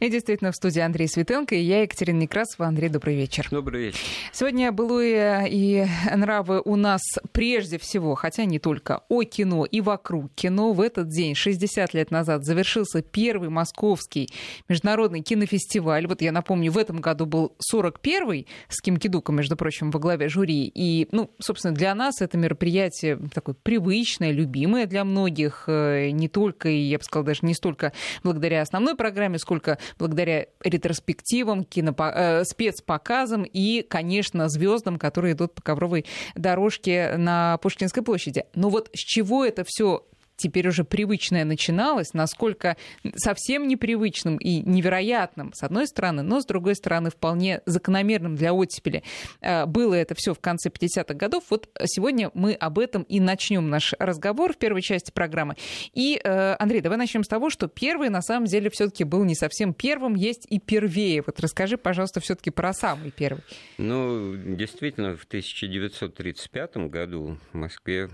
[0.00, 2.68] И действительно, в студии Андрей Светенко и я, Екатерина Некрасова.
[2.68, 3.48] Андрей, добрый вечер.
[3.50, 3.98] Добрый вечер.
[4.32, 7.00] Сегодня былое и нравы у нас
[7.32, 10.72] прежде всего, хотя не только, о кино и вокруг кино.
[10.72, 14.30] В этот день, 60 лет назад, завершился первый московский
[14.68, 16.06] международный кинофестиваль.
[16.06, 20.28] Вот я напомню, в этом году был 41-й с Ким Кидуком, между прочим, во главе
[20.28, 20.70] жюри.
[20.72, 25.64] И, ну, собственно, для нас это мероприятие такое привычное, любимое для многих.
[25.66, 27.92] Э, не только, я бы сказала, даже не столько
[28.22, 32.12] благодаря основной программе, сколько благодаря ретроспективам, кинопо...
[32.14, 38.44] э, спецпоказам и, конечно, звездам, которые идут по ковровой дорожке на Пушкинской площади.
[38.54, 40.04] Но вот с чего это все
[40.38, 42.76] теперь уже привычное начиналось, насколько
[43.16, 49.02] совсем непривычным и невероятным, с одной стороны, но с другой стороны, вполне закономерным для оттепели
[49.40, 51.44] э, было это все в конце 50-х годов.
[51.50, 55.56] Вот сегодня мы об этом и начнем наш разговор в первой части программы.
[55.92, 59.34] И, э, Андрей, давай начнем с того, что первый на самом деле все-таки был не
[59.34, 61.22] совсем первым, есть и первее.
[61.26, 63.42] Вот расскажи, пожалуйста, все-таки про самый первый.
[63.76, 68.08] Ну, действительно, в 1935 году в Москве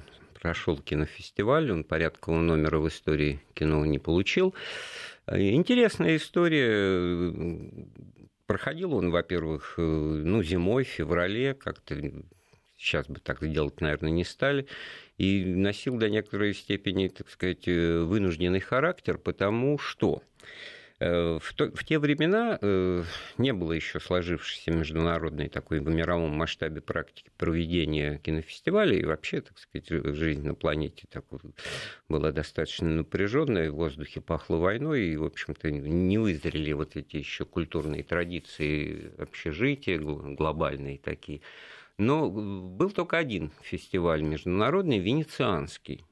[0.45, 4.55] прошел кинофестиваль, он порядкового номера в истории кино не получил.
[5.27, 7.33] Интересная история.
[8.45, 11.97] Проходил он, во-первых, ну, зимой, в феврале, как-то
[12.77, 14.67] сейчас бы так делать, наверное, не стали,
[15.17, 20.53] и носил до некоторой степени, так сказать, вынужденный характер, потому что Э,
[21.01, 23.03] в, то, в те времена э,
[23.37, 29.01] не было еще сложившейся международной такой в мировом масштабе практики проведения кинофестивалей.
[29.01, 31.25] И вообще, так сказать, жизнь на планете так,
[32.09, 37.45] была достаточно напряженная, в воздухе пахло войной, и, в общем-то, не вызрели вот эти еще
[37.45, 41.41] культурные традиции общежития, глобальные такие.
[41.99, 46.05] Но был только один фестиваль международный, венецианский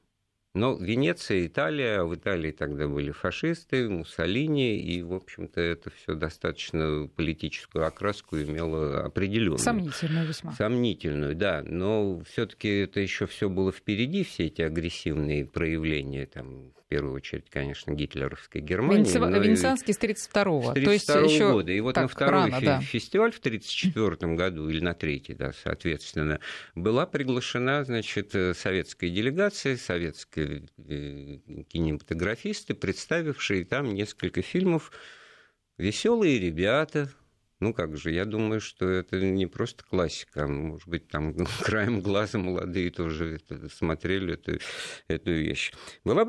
[0.53, 7.09] но Венеция, Италия, в Италии тогда были фашисты, Муссолини, и, в общем-то, это все достаточно
[7.15, 9.57] политическую окраску имело определенную.
[9.57, 10.51] Сомнительную весьма.
[10.51, 11.63] Сомнительную, да.
[11.65, 17.91] Но все-таки это еще все было впереди, все эти агрессивные проявления, там, первую очередь, конечно,
[17.91, 19.03] гитлеровской Германии.
[19.03, 19.47] Венеци...
[19.47, 20.71] Венецианский с 32-го.
[20.71, 21.71] С 32 -го еще года.
[21.71, 22.81] И вот на второй рано, фи- да.
[22.81, 26.39] фестиваль в 34 году, или на третий, да, соответственно,
[26.75, 31.37] была приглашена, значит, советская делегация, советская Э,
[31.69, 34.91] кинематографисты, представившие там несколько фильмов
[35.77, 37.09] «Веселые ребята»,
[37.63, 42.37] ну как же, я думаю, что это не просто классика, может быть, там краем глаза
[42.37, 44.59] молодые тоже это, смотрели эту,
[45.07, 45.71] эту вещь.
[46.03, 46.25] Была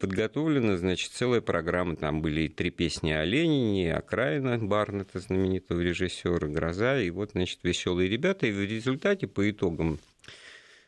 [0.00, 6.48] подготовлена, значит, целая программа, там были и три песни о Ленине, «Окраина» Барнета, знаменитого режиссера,
[6.48, 9.98] «Гроза», и вот, значит, «Веселые ребята», и в результате, по итогам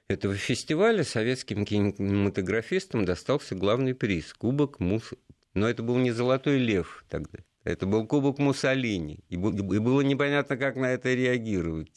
[0.08, 5.12] этого фестиваля советским кинематографистам достался главный приз– Кубок Мус...
[5.54, 7.40] Но это был не «Золотой лев» тогда.
[7.64, 9.20] Это был Кубок Муссолини.
[9.28, 11.92] И было непонятно, как на это реагировать.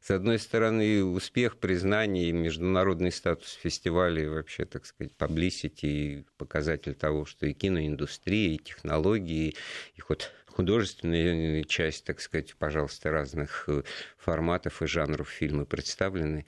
[0.00, 6.24] С одной стороны, успех, признание и международный статус фестиваля, и вообще, так сказать, publicity, и
[6.38, 9.56] показатель того, что и киноиндустрия, и технологии,
[9.96, 13.82] и хоть художественная часть, так сказать, пожалуйста, разных э,
[14.16, 16.46] форматов и жанров фильмы представлены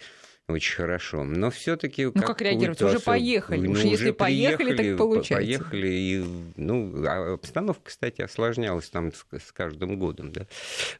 [0.48, 1.25] очень хорошо.
[1.25, 2.82] Но все-таки ну как реагировать?
[2.82, 3.66] Уже поехали.
[3.66, 5.36] Ну, Уж если поехали, так получается.
[5.36, 6.25] Поехали и
[6.56, 10.47] ну а обстановка, кстати, осложнялась там с, каждым годом, да,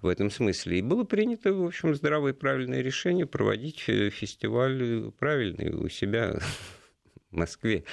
[0.01, 0.79] в этом смысле.
[0.79, 6.39] И было принято, в общем, здравое и правильное решение проводить э, фестиваль правильный у себя
[7.33, 7.85] Москве.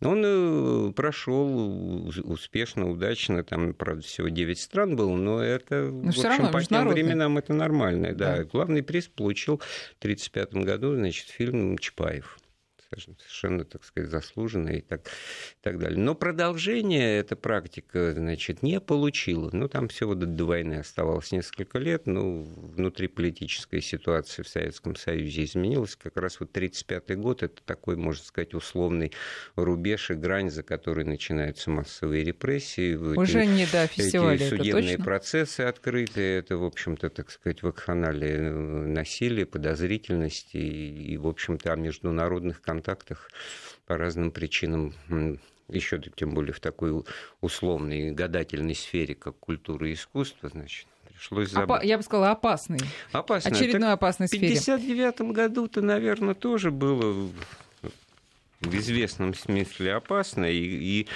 [0.00, 6.18] Он э, прошел успешно, удачно, там, правда, всего 9 стран было, но это, но в
[6.18, 8.14] общем, по тем временам это нормально.
[8.14, 8.36] Да.
[8.36, 8.44] да.
[8.44, 12.38] Главный приз получил в 1935 году, значит, фильм «Чапаев»
[12.90, 15.98] совершенно, так сказать, заслуженно и так, и так далее.
[15.98, 19.50] Но продолжение эта практика, значит, не получила.
[19.52, 25.44] Ну, там всего до, до войны оставалось несколько лет, но внутриполитическая ситуация в Советском Союзе
[25.44, 25.96] изменилась.
[25.96, 29.12] Как раз вот 1935 год– это такой, можно сказать, условный
[29.56, 32.94] рубеж и грань, за которой начинаются массовые репрессии.
[32.94, 37.62] Уже эти, не до фестиваля, эти судебные это процессы открыты, это, в общем-то, так сказать,
[37.62, 43.30] вакханалия э, насилия, подозрительности и, и в общем-то, о международных контактах контактах
[43.86, 44.94] по разным причинам
[45.68, 47.04] еще тем более в такой
[47.40, 51.82] условной гадательной сфере, как культура и искусство, значит, пришлось забыть.
[51.82, 52.78] Я бы сказала, опасный.
[53.12, 53.50] Опасный.
[53.50, 54.46] Очередной так опасной сфере.
[54.46, 57.28] В 59 году-то, наверное, тоже было
[58.60, 61.08] в известном смысле опасно, и, и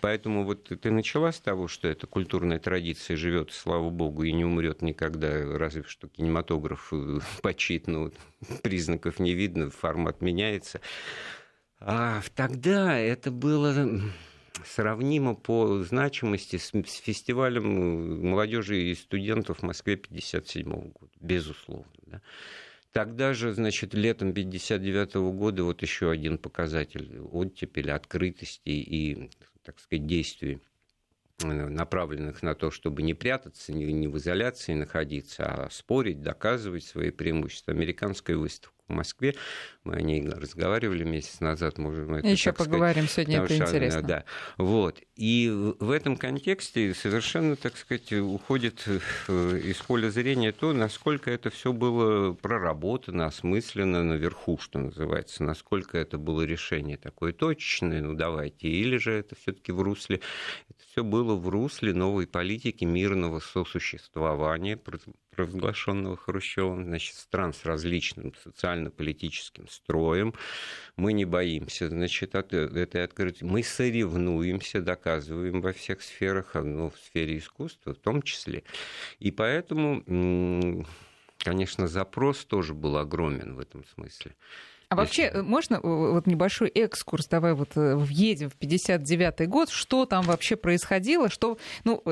[0.00, 4.44] поэтому вот ты начала с того, что эта культурная традиция живет, слава богу, и не
[4.44, 8.10] умрет никогда, разве что кинематограф э, почит, но
[8.62, 10.80] признаков не видно, формат меняется.
[11.80, 14.00] А тогда это было
[14.64, 21.86] сравнимо по значимости с, с фестивалем молодежи и студентов в Москве 1957 года, безусловно.
[22.06, 22.20] Да.
[22.92, 29.30] Тогда же, значит, летом 1959 года вот еще один показатель оттепели, открытости и,
[29.64, 30.60] так сказать, действий
[31.42, 37.10] э, направленных на то, чтобы не прятаться, не в изоляции находиться, а спорить, доказывать свои
[37.10, 37.72] преимущества.
[37.72, 39.34] Американская выставка в Москве.
[39.84, 44.02] Мы о ней разговаривали месяц назад, можем это Еще поговорим сказать, сегодня, это что, интересно.
[44.02, 44.24] Да.
[44.58, 45.00] Вот.
[45.16, 45.50] И
[45.80, 51.72] в этом контексте совершенно, так сказать, уходит э, из поля зрения то, насколько это все
[51.72, 58.98] было проработано, осмысленно наверху, что называется, насколько это было решение такое точечное, ну давайте, или
[58.98, 60.20] же это все-таки в русле,
[60.68, 64.76] это все было в русле новой политики мирного сосуществования,
[65.32, 70.34] провозглашенного Хрущевым, значит, стран с различным социально-политическим строем.
[70.96, 73.44] Мы не боимся, значит, от этой открытости.
[73.44, 78.62] Мы соревнуемся, доказываем во всех сферах, ну, в сфере искусства в том числе.
[79.18, 80.84] И поэтому,
[81.38, 84.36] конечно, запрос тоже был огромен в этом смысле.
[84.92, 89.70] А вообще, э, можно э, вот небольшой экскурс, давай вот э, въедем в 59-й год,
[89.70, 92.02] что там вообще происходило, что, ну,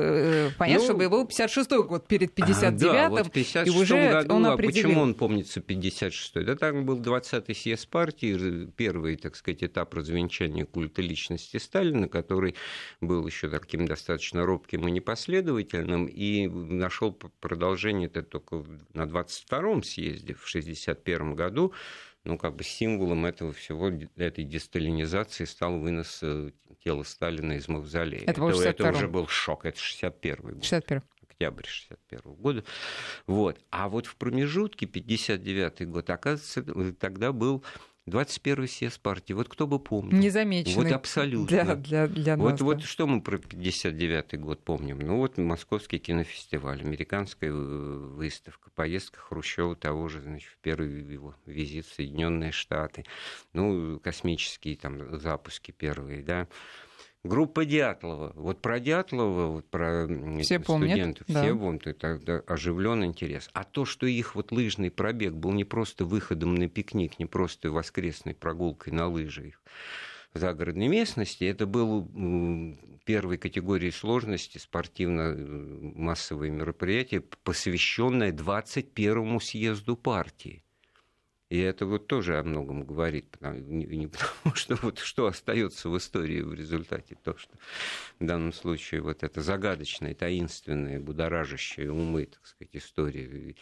[0.57, 4.35] понятно, ну, что был 56-й год перед 59-м, да, вот в 56 и уже году,
[4.35, 4.79] он определил...
[4.79, 6.43] А почему он помнится 56-й?
[6.43, 12.55] Да там был 20-й съезд партии, первый, так сказать, этап развенчания культа личности Сталина, который
[12.99, 20.33] был еще таким достаточно робким и непоследовательным, и нашел продолжение это только на 22-м съезде
[20.33, 21.73] в 61 году,
[22.23, 26.51] ну, как бы символом этого всего, этой десталинизации стал вынос э,
[26.83, 28.23] тела Сталина из мавзолея.
[28.25, 30.63] Это, это, это уже был шок, это 61 год.
[30.63, 31.01] 61
[31.41, 32.63] октябрь 61 года.
[33.25, 33.59] Вот.
[33.69, 37.63] А вот в промежутке, 59 год, оказывается, тогда был
[38.07, 39.33] 21 съезд партии.
[39.33, 40.17] Вот кто бы помнил.
[40.17, 40.85] Незамеченный.
[40.85, 41.47] Вот абсолютно.
[41.47, 42.65] Для, для, для нас, вот, да.
[42.65, 44.99] вот что мы про 59 год помним?
[44.99, 51.85] Ну вот Московский кинофестиваль, американская выставка, поездка Хрущева того же, значит, в первый его визит
[51.85, 53.05] в Соединенные Штаты,
[53.53, 56.47] ну, космические там запуски первые, да,
[57.23, 58.33] Группа Дятлова.
[58.35, 60.07] Вот про Дятлова, вот про
[60.41, 63.49] все студентов, помнят, все помнят, это оживленный интерес.
[63.53, 67.71] А то, что их вот лыжный пробег был не просто выходом на пикник, не просто
[67.71, 69.53] воскресной прогулкой на лыжи
[70.33, 72.07] в загородной местности, это был
[73.05, 80.63] первой категории сложности спортивно-массовое мероприятие, посвященное 21-му съезду партии.
[81.51, 85.89] И это вот тоже о многом говорит, потому, не, не потому что вот что остается
[85.89, 87.51] в истории в результате, то, что
[88.21, 93.53] в данном случае вот это загадочная, таинственная, будоражащая умы, так сказать, история.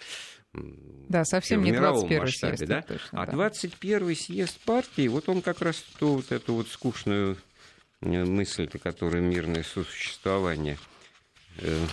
[0.53, 2.69] Да, совсем не 21 масштабе, съезд.
[2.69, 2.81] Да?
[2.83, 3.31] Точно, а да.
[3.31, 7.37] 21 съезд партии, вот он как раз ту вот эту вот скучную
[8.01, 10.77] э, мысль, которая мирное сосуществование,
[11.57, 11.85] э,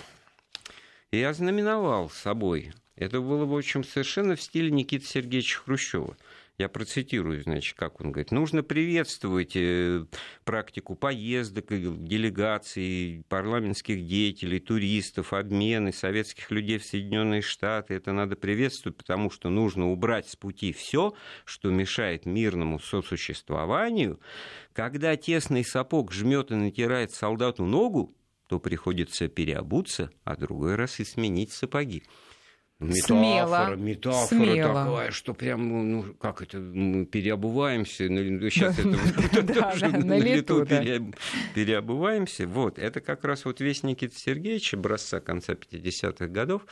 [1.10, 6.16] и ознаменовал собой это было, в общем, совершенно в стиле Никиты Сергеевича Хрущева.
[6.58, 8.30] Я процитирую, значит, как он говорит.
[8.30, 10.06] Нужно приветствовать э,
[10.44, 17.92] практику поездок, делегаций, парламентских деятелей, туристов, обмены советских людей в Соединенные Штаты.
[17.92, 21.12] Это надо приветствовать, потому что нужно убрать с пути все,
[21.44, 24.18] что мешает мирному сосуществованию.
[24.72, 28.16] Когда тесный сапог жмет и натирает солдату ногу,
[28.46, 32.02] то приходится переобуться, а другой раз и сменить сапоги.
[32.78, 33.76] Метафора, Смело.
[33.76, 34.74] метафора Смело.
[34.74, 40.66] такая, что прям, ну, как это, мы переобуваемся, сейчас это на лету
[41.54, 42.46] переобуваемся.
[42.46, 46.66] Вот, это как раз вот весь Никита Сергеевич, образца конца 50-х годов,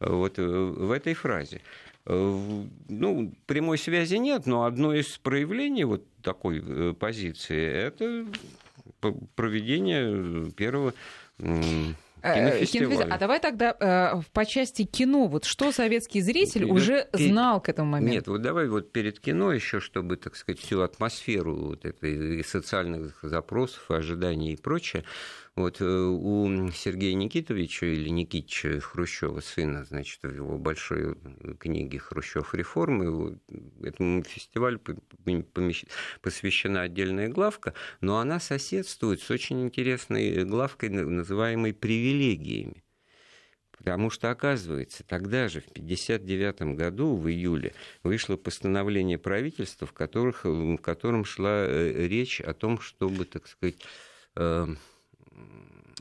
[0.00, 1.60] вот э, в этой фразе.
[2.06, 8.26] Э, ну, прямой связи нет, но одно из проявлений вот такой э, позиции– это
[9.36, 10.94] проведение первого
[12.24, 13.06] Э, кинофестиваль.
[13.10, 17.90] А давай тогда э, по части кино, вот что советский зритель уже знал к этому
[17.90, 18.14] моменту?
[18.14, 23.18] Нет, вот давай вот перед кино еще, чтобы, так сказать, всю атмосферу вот этой социальных
[23.22, 25.04] запросов, ожиданий и прочее,
[25.56, 31.16] вот э, у Сергея Никитовича или Никитича Хрущева, сына, значит, в его большой
[31.60, 33.38] книге «Хрущев реформы»,
[33.82, 34.80] этому фестивалю
[36.20, 42.82] посвящена отдельная главка, но она соседствует с очень интересной главкой, называемой «Привилегиями».
[43.78, 50.44] Потому что, оказывается, тогда же, в 1959 году, в июле, вышло постановление правительства, в, которых,
[50.44, 53.76] в котором шла э, речь о том, чтобы, так сказать,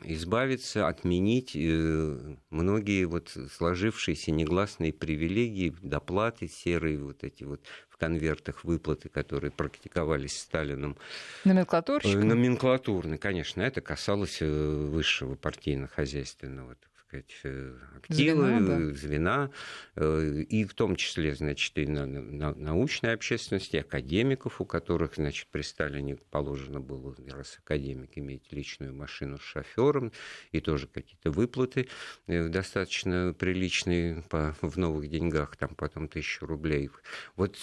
[0.04, 8.64] избавиться, отменить э, многие вот сложившиеся негласные привилегии, доплаты серые, вот эти вот в конвертах
[8.64, 10.98] выплаты, которые практиковались Сталином.
[11.46, 12.28] Номенклатурщиком?
[12.28, 13.62] Номенклатурно, конечно.
[13.62, 16.76] Это касалось высшего партийно-хозяйственного
[17.14, 18.94] сказать, э, активы, звена, да.
[18.94, 19.52] звена
[19.96, 25.48] э, и в том числе, значит, и на, на научной общественности, академиков, у которых, значит,
[25.52, 30.12] при Сталине положено было, раз академик иметь личную машину с шофером,
[30.52, 31.88] и тоже какие-то выплаты
[32.28, 36.90] э, достаточно приличные по, в новых деньгах, там потом тысячу рублей.
[37.36, 37.58] Вот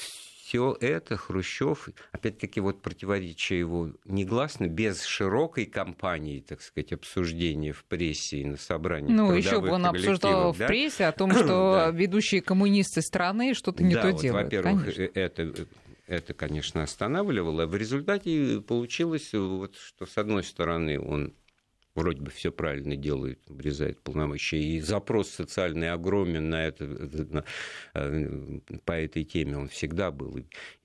[0.50, 7.84] все это Хрущев, опять-таки, вот противоречие его негласно, без широкой кампании, так сказать, обсуждения в
[7.84, 9.12] прессе и на собрании.
[9.12, 10.64] Ну, еще бы он обсуждал да?
[10.64, 14.52] в прессе о том, что ведущие коммунисты страны что-то не то делают.
[14.52, 15.68] Во-первых, это
[16.08, 17.66] это, конечно, останавливало.
[17.66, 21.32] В результате получилось, вот, что, с одной стороны, он
[21.94, 27.44] вроде бы все правильно делает, обрезает полномочия, и запрос социальный огромен на это, на,
[27.94, 30.38] э, по этой теме он всегда был.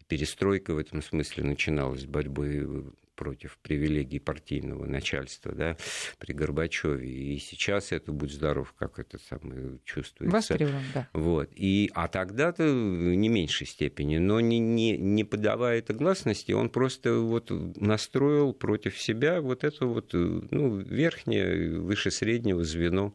[0.08, 5.78] Перестройка в этом смысле начиналась борьбы против привилегий партийного начальства да,
[6.20, 7.08] при Горбачеве.
[7.08, 10.36] И сейчас это «Будь здоров», как это самое чувствуется.
[10.36, 11.10] Востребован, да.
[11.14, 11.50] Вот.
[11.56, 16.70] И, а тогда-то в не меньшей степени, но не, не, не подавая это гласности, он
[16.70, 23.14] просто вот настроил против себя вот это вот ну, верхнее, выше среднего звено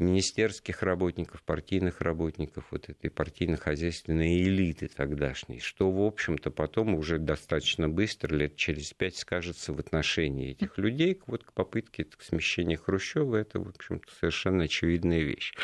[0.00, 7.88] министерских работников, партийных работников, вот этой партийно-хозяйственной элиты тогдашней, что, в общем-то, потом уже достаточно
[7.88, 13.60] быстро, лет через пять, скажется в отношении этих людей, вот к попытке смещения Хрущева, это,
[13.60, 15.54] в общем-то, совершенно очевидная вещь.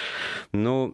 [0.52, 0.92] Но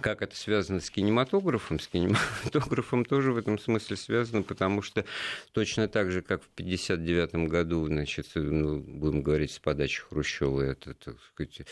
[0.00, 1.78] как это связано с кинематографом?
[1.78, 5.04] С кинематографом тоже в этом смысле связано, потому что
[5.52, 10.94] точно так же, как в 1959 году, значит, ну, будем говорить, с подачи Хрущева, эта,
[10.94, 11.62] так сказать,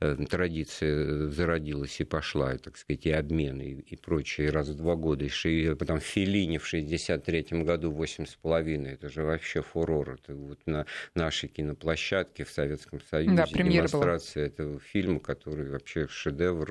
[0.00, 4.68] э, традиция зародилась и пошла, и, так сказать, и обмен, и, и прочее, и раз
[4.68, 5.24] в два года.
[5.24, 10.10] И потом Филини в 1963 году, восемь с половиной, это же вообще фурор.
[10.10, 14.52] Это вот на нашей киноплощадке в Советском Союзе да, демонстрация была.
[14.52, 16.68] этого фильма, который вообще шедевр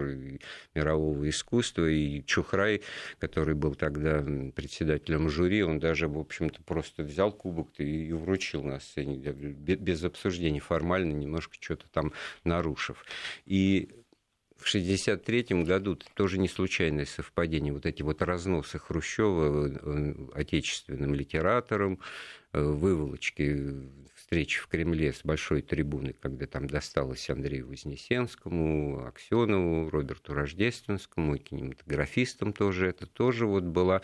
[0.75, 2.81] мирового мирового искусства, и Чухрай,
[3.19, 4.23] который был тогда
[4.55, 10.59] председателем жюри, он даже, в общем-то, просто взял кубок и вручил на сцене, без обсуждений,
[10.59, 13.05] формально, немножко что-то там нарушив.
[13.45, 13.89] И
[14.57, 17.71] в 1963 году тоже не случайное совпадение.
[17.71, 21.99] Вот эти вот разносы Хрущева э, отечественным литераторам,
[22.53, 23.73] э, выволочки
[24.27, 31.39] встречи в Кремле с большой трибуны, когда там досталось Андрею Вознесенскому, Аксенову, Роберту Рождественскому, и
[31.39, 34.01] кинематографистам тоже, это тоже вот была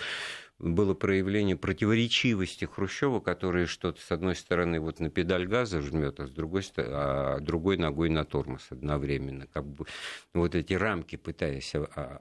[0.60, 6.28] было проявление противоречивости Хрущева, который что-то с одной стороны вот на педаль газа жмет, а
[6.28, 9.48] с другой, а другой ногой на тормоз одновременно.
[9.48, 9.86] Как бы
[10.34, 11.74] вот эти рамки пытаясь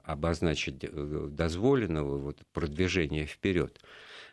[0.03, 3.79] обозначить э, дозволенного вот, продвижения вперед.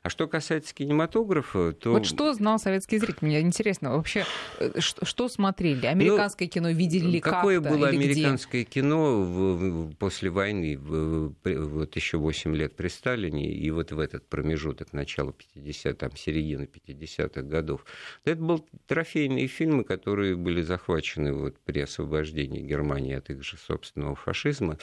[0.02, 1.92] А что касается кинематографа, то...
[1.92, 3.19] Вот что знал советский зритель?
[3.21, 4.25] Мне интересно, вообще,
[4.59, 5.85] э, что, что смотрели?
[5.85, 7.37] Американское ну, кино видели ли как-то?
[7.37, 8.71] Какое было американское где?
[8.71, 14.26] кино в, после войны, в, вот еще 8 лет при Сталине, и вот в этот
[14.26, 17.85] промежуток начала 50 там, середины 50-х годов?
[18.25, 24.14] Это были трофейные фильмы, которые были захвачены вот при освобождении Германии от их же собственного
[24.14, 24.78] фашизма,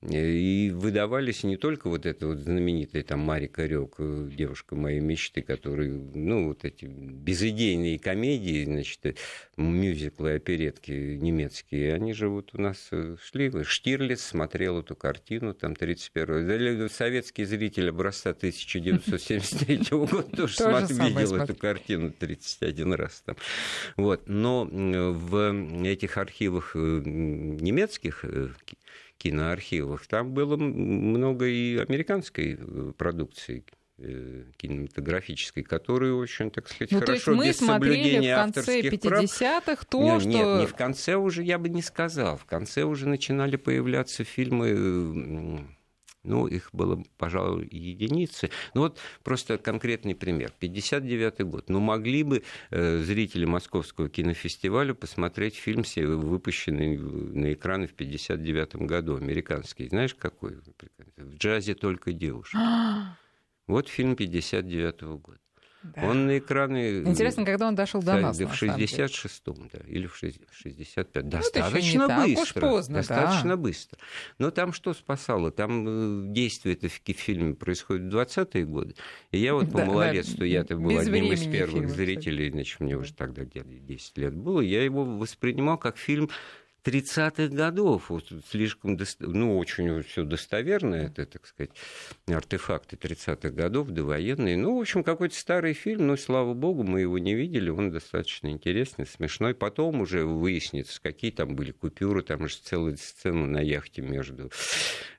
[0.00, 5.00] и выдавались не только вот это вот знаменитая там Марика Рёк, э, девушка девушка моей
[5.00, 9.18] мечты, которые, ну, вот эти безыдейные комедии, значит,
[9.56, 13.50] мюзиклы, оперетки немецкие, они же вот у нас э, шли.
[13.64, 16.88] Штирлиц смотрел эту картину, там, 31-й.
[16.88, 20.62] Советский зритель образца 1973 года тоже
[20.94, 23.22] видел эту картину 31 раз.
[23.24, 23.36] Там.
[23.96, 24.28] Вот.
[24.28, 28.48] Но в этих архивах э, немецких э,
[29.18, 32.58] киноархивах там было много и американской
[32.96, 38.80] продукции Э, кинематографической, которые очень, так сказать, ну, хорошо то есть мы смотрели в конце
[38.80, 40.30] 50-х то, нет, что...
[40.30, 42.36] Нет, не в конце уже, я бы не сказал.
[42.36, 45.68] В конце уже начинали появляться фильмы
[46.24, 48.50] ну, их было, пожалуй, единицы.
[48.74, 50.52] Ну, вот просто конкретный пример.
[50.58, 51.68] 59 год.
[51.68, 59.16] Ну, могли бы э, зрители Московского кинофестиваля посмотреть фильм, выпущенный на экраны в 59 году,
[59.16, 59.88] американский.
[59.88, 60.58] Знаешь, какой?
[61.16, 62.56] В джазе только девушки.
[63.66, 65.38] Вот фильм 59 -го года.
[65.82, 66.08] Да.
[66.08, 67.00] Он на экраны...
[67.00, 71.24] Интересно, когда он дошел до нас, Да, в 66-м, да, или в 65-м.
[71.24, 72.42] Ну, достаточно ну, быстро.
[72.42, 73.56] Уж поздно, достаточно да.
[73.56, 73.98] быстро.
[74.38, 75.50] Но там что спасало?
[75.50, 78.94] Там э, действие это в фильме происходит в 20-е годы.
[79.32, 82.78] И я вот по да, малолетству, да, я-то был одним из первых фильма, зрителей, значит,
[82.78, 86.30] мне уже тогда 10 лет было, я его воспринимал как фильм
[86.84, 88.10] 30-х годов.
[88.10, 91.70] Вот слишком, ну, очень все достоверно, это, так сказать,
[92.26, 94.56] артефакты 30-х годов, довоенные.
[94.56, 98.48] Ну, в общем, какой-то старый фильм, но, слава богу, мы его не видели, он достаточно
[98.48, 99.54] интересный, смешной.
[99.54, 104.50] Потом уже выяснится, какие там были купюры, там же целая сцена на яхте между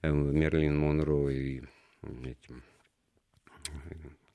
[0.01, 1.63] э, Мерлин Монро и
[2.23, 2.63] этим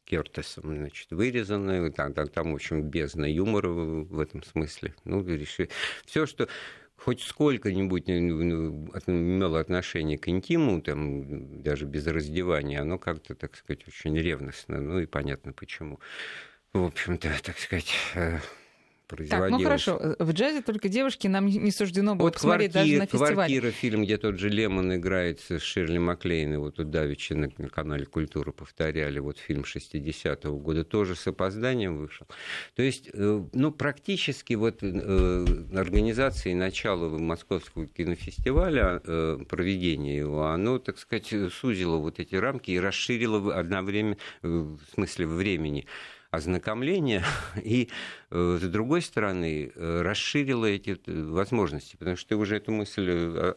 [0.08, 4.94] Кертесом, значит, вырезаны, там, там, там, в общем, бездна юмора в этом смысле.
[5.04, 5.68] Ну, решили.
[6.06, 6.48] Все, что
[6.98, 14.16] хоть сколько-нибудь имело отношение к интиму, там, даже без раздевания, оно как-то, так сказать, очень
[14.18, 14.80] ревностно.
[14.80, 16.00] Ну и понятно почему.
[16.72, 18.38] В общем-то, так сказать, э,
[19.08, 19.50] производилось.
[19.50, 23.00] Так, ну хорошо, в джазе только девушки нам не суждено было вот посмотреть квартира, даже
[23.00, 23.34] на фестивале.
[23.34, 28.06] «Квартира» фильм, где тот же Лемон играет с Ширли Маклейн, вот тут давеча на канале
[28.06, 32.26] «Культура» повторяли, вот фильм 60-го года, тоже с опозданием вышел.
[32.76, 40.46] То есть, э, ну, практически вот э, организация и начало Московского кинофестиваля, э, проведение его,
[40.46, 45.86] оно, так сказать, сузило вот эти рамки и расширило одновременно, в смысле времени,
[46.30, 47.24] ознакомления
[47.62, 47.88] и,
[48.30, 53.10] э, с другой стороны, э, расширила эти э, возможности, потому что ты уже эту мысль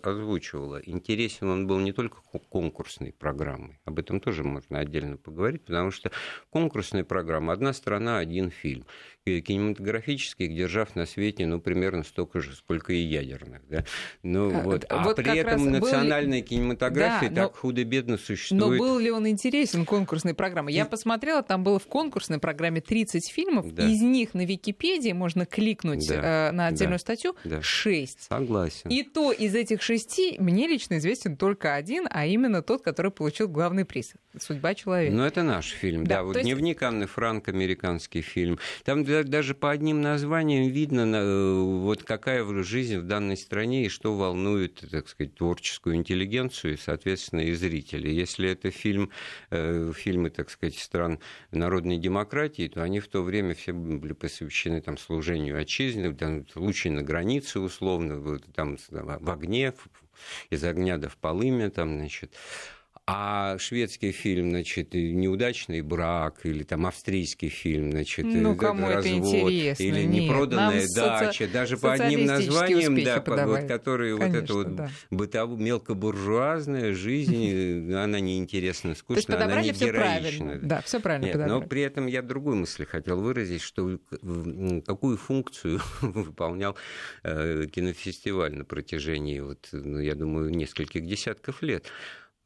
[0.04, 0.82] озвучивала.
[0.86, 2.18] Интересен он был не только
[2.50, 6.12] конкурсной программой, об этом тоже можно отдельно поговорить, потому что
[6.50, 8.86] конкурсная программа «Одна страна, один фильм»
[9.26, 13.86] кинематографических держав на свете, ну, примерно столько же, сколько и ядерных, да.
[14.24, 14.86] Ну, а, вот.
[14.90, 16.48] а вот при этом национальная был...
[16.48, 18.80] кинематография да, так худо-бедно существует.
[18.80, 20.74] Но был ли он интересен конкурсной программой?
[20.74, 23.88] Я посмотрела, там было в конкурсной программе 30 фильмов, да.
[23.88, 26.50] из них на Википедии можно кликнуть да.
[26.50, 27.02] э, на отдельную да.
[27.02, 27.62] статью да.
[27.62, 28.24] 6.
[28.24, 28.90] Согласен.
[28.90, 33.48] И то из этих шести мне лично известен только один, а именно тот, который получил
[33.48, 35.16] главный приз «Судьба человека».
[35.16, 36.16] Ну, это наш фильм, да.
[36.18, 36.46] да вот есть...
[36.46, 38.58] «Дневник Анны Франк», американский фильм.
[38.84, 44.16] Там даже по одним названиям видно, э, вот какая жизнь в данной стране и что
[44.16, 48.14] волнует, так сказать, творческую интеллигенцию и, соответственно, и зрителей.
[48.14, 49.12] Если это фильм,
[49.50, 51.20] э, фильмы, так сказать, стран
[51.52, 56.90] народной демократии, то они в то время все были посвящены там, служению отчизне, там, случай
[56.90, 59.74] на границе, условно, там, в огне,
[60.50, 62.34] из огня до в полыми, там, значит,
[63.14, 69.16] а шведский фильм, значит, неудачный брак, или там австрийский фильм, значит, ну, кому развод, это
[69.18, 69.84] интересно?
[69.84, 71.48] или непроданная Нет, дача, соци...
[71.48, 74.90] даже по одним названиям, да, вот, которые Конечно, вот эта вот да.
[75.10, 80.60] бытовую, мелкобуржуазная жизнь, она неинтересна, скучна, она не героична.
[80.62, 84.00] Да, все правильно Нет, но при этом я другую мысль хотел выразить, что
[84.86, 86.76] какую функцию выполнял
[87.24, 91.86] э, кинофестиваль на протяжении, вот, ну, я думаю, нескольких десятков лет.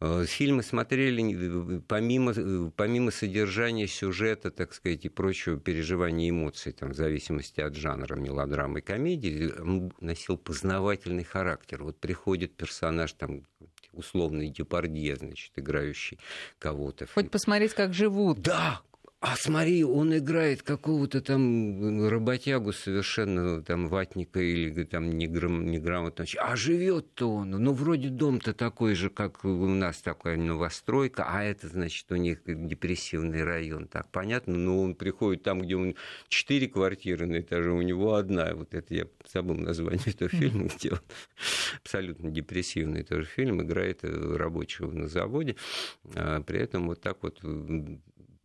[0.01, 6.91] Э, фильмы смотрели помимо, э, помимо содержания сюжета, так сказать, и прочего переживания эмоций, там,
[6.91, 9.53] в зависимости от жанра мелодрамы и комедии,
[10.01, 11.83] носил познавательный характер.
[11.83, 13.43] Вот приходит персонаж, там,
[13.93, 16.19] условный Депардье, значит, играющий
[16.59, 17.07] кого-то.
[17.13, 18.41] Хоть посмотреть, как живут.
[18.41, 18.81] Да,
[19.27, 26.29] а смотри, он играет какого-то там работягу совершенно там ватника или там неграм, неграмотного.
[26.39, 31.67] А живет-то он, ну вроде дом-то такой же, как у нас такая новостройка, а это
[31.67, 33.87] значит у них депрессивный район.
[33.87, 35.95] Так понятно, но он приходит там, где он
[36.27, 38.53] четыре квартиры на этаже, у него одна.
[38.53, 40.99] Вот это я забыл название этого фильма, где он
[41.81, 45.55] абсолютно депрессивный тоже фильм, играет рабочего на заводе,
[46.13, 47.41] а при этом вот так вот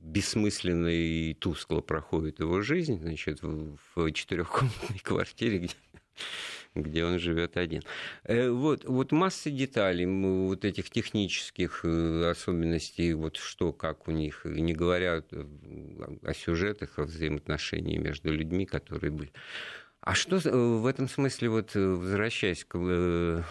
[0.01, 5.75] бессмысленно и тускло проходит его жизнь, значит, в четырехкомнатной квартире, где
[6.75, 7.83] где он живет один.
[8.25, 14.43] Э, вот, вот масса деталей, вот этих технических э, особенностей, вот что, как у них,
[14.45, 15.45] не говоря э,
[16.23, 19.33] о сюжетах, о взаимоотношениях между людьми, которые были.
[20.01, 23.45] А что в этом смысле, вот возвращаясь к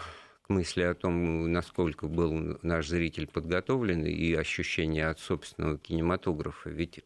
[0.50, 6.68] мысли о том, насколько был наш зритель подготовлен и ощущение от собственного кинематографа.
[6.68, 7.02] Ведь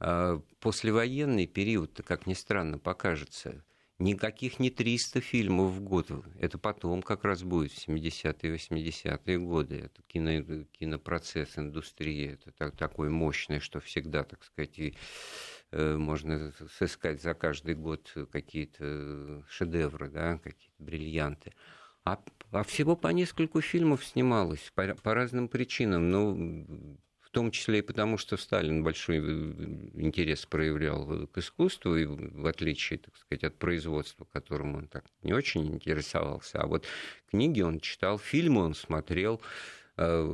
[0.00, 3.62] а, послевоенный период, как ни странно покажется,
[4.00, 6.10] никаких не 300 фильмов в год.
[6.38, 9.76] Это потом как раз будет, в 70-е, 80-е годы.
[9.76, 14.96] Это кино, кинопроцесс, индустрия, это так, такой мощный, что всегда, так сказать, и
[15.72, 21.52] можно сыскать за каждый год какие-то шедевры, да, какие-то бриллианты.
[22.04, 22.18] А,
[22.50, 26.10] а всего по нескольку фильмов снималось по, по разным причинам.
[26.10, 29.20] Ну, в том числе и потому, что Сталин большой э,
[29.94, 35.32] интерес проявлял к искусству, и в отличие, так сказать, от производства, которым он так не
[35.32, 36.86] очень интересовался, а вот
[37.30, 39.79] книги он читал, фильмы он смотрел, Э,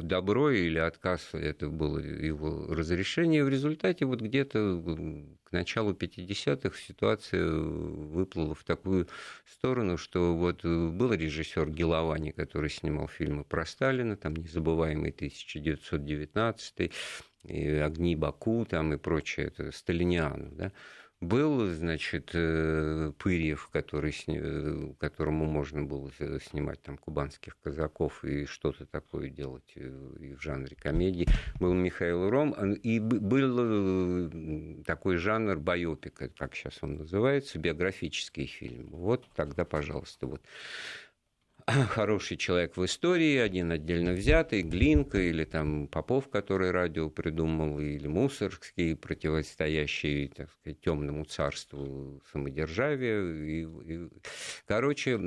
[0.02, 3.44] добро или отказ, это было его разрешение.
[3.44, 4.81] В результате вот где-то
[5.44, 9.09] к началу 50-х ситуация выплыла в такую
[9.44, 16.92] сторону, что вот был режиссер Геловани, который снимал фильмы про Сталина, там «Незабываемый 1919»,
[17.44, 20.72] и «Огни Баку» там, и прочее, это сталиниан, да,
[21.20, 28.85] был, значит, э, Пырьев, который, э, которому можно было снимать там кубанских казаков и что-то
[28.87, 31.26] такое делать э, и в жанре комедии.
[31.59, 38.88] Был Михаил Ром, и был такой жанр байопика, как сейчас он называется, биографический фильм.
[38.90, 40.42] Вот тогда, пожалуйста, вот
[41.88, 48.07] хороший человек в истории, один отдельно взятый, Глинка или там Попов, который радио придумал, или
[48.07, 53.20] Мусоргский, противостоящий, так сказать, темному царству самодержавия.
[53.20, 54.09] И, и...
[54.66, 55.18] Короче,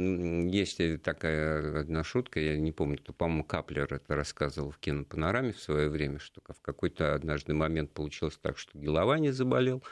[0.50, 5.60] есть такая одна шутка, я не помню, кто, по-моему, Каплер это рассказывал в кинопанораме в
[5.60, 9.86] свое время, что в какой-то однажды момент получилось так, что Геловани заболел, Э,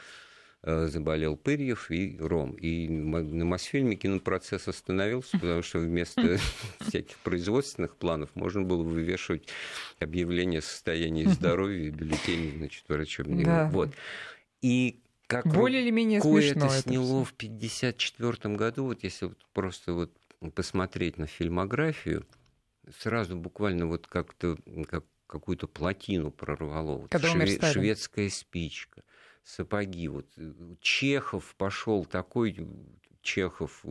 [0.64, 2.54] заболел Пырьев и Ром.
[2.54, 6.38] И на Мосфильме кинопроцесс остановился, потому что вместо
[6.80, 9.48] всяких производственных планов можно было вывешивать
[10.00, 13.46] объявление о состоянии здоровья и бюллетени, значит, врачебные.
[13.46, 13.70] Да.
[13.72, 13.92] Вот.
[14.62, 19.94] И как более или менее смешно это сняло в 1954 году, вот если вот просто
[19.94, 20.12] вот
[20.54, 22.26] посмотреть на фильмографию,
[23.00, 24.58] сразу буквально вот как-то
[24.90, 27.00] как какую-то плотину прорвало.
[27.00, 29.04] Вот шве- шведская спичка,
[29.48, 30.08] сапоги.
[30.08, 32.58] Вот э, Чехов пошел такой
[33.28, 33.84] Чехов,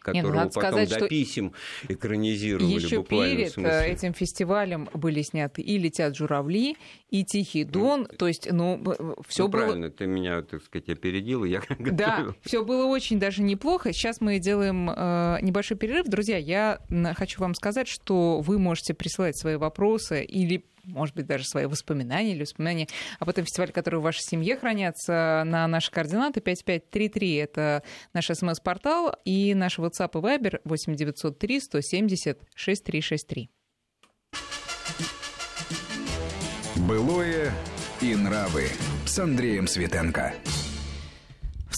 [0.00, 1.54] которого Нет, потом сказать, до писем
[1.88, 3.36] экранизировали еще буквально.
[3.36, 6.76] перед э, этим фестивалем были сняты и «Летят журавли»,
[7.08, 8.82] и «Тихий дон», то есть, ну,
[9.26, 9.60] все ну, было...
[9.60, 13.94] правильно, ты меня, так сказать, опередила, я Да, все было очень даже неплохо.
[13.94, 16.06] Сейчас мы делаем э, небольшой перерыв.
[16.06, 16.78] Друзья, я
[17.16, 22.32] хочу вам сказать, что вы можете присылать свои вопросы или может быть, даже свои воспоминания
[22.32, 27.34] или воспоминания об этом фестивале, которые в вашей семье хранятся на наши координаты 5533.
[27.36, 33.50] Это наш смс-портал и наш WhatsApp и Viber 8903 170 6363.
[36.88, 37.52] Былое
[38.00, 38.68] и нравы
[39.06, 40.34] с Андреем Светенко.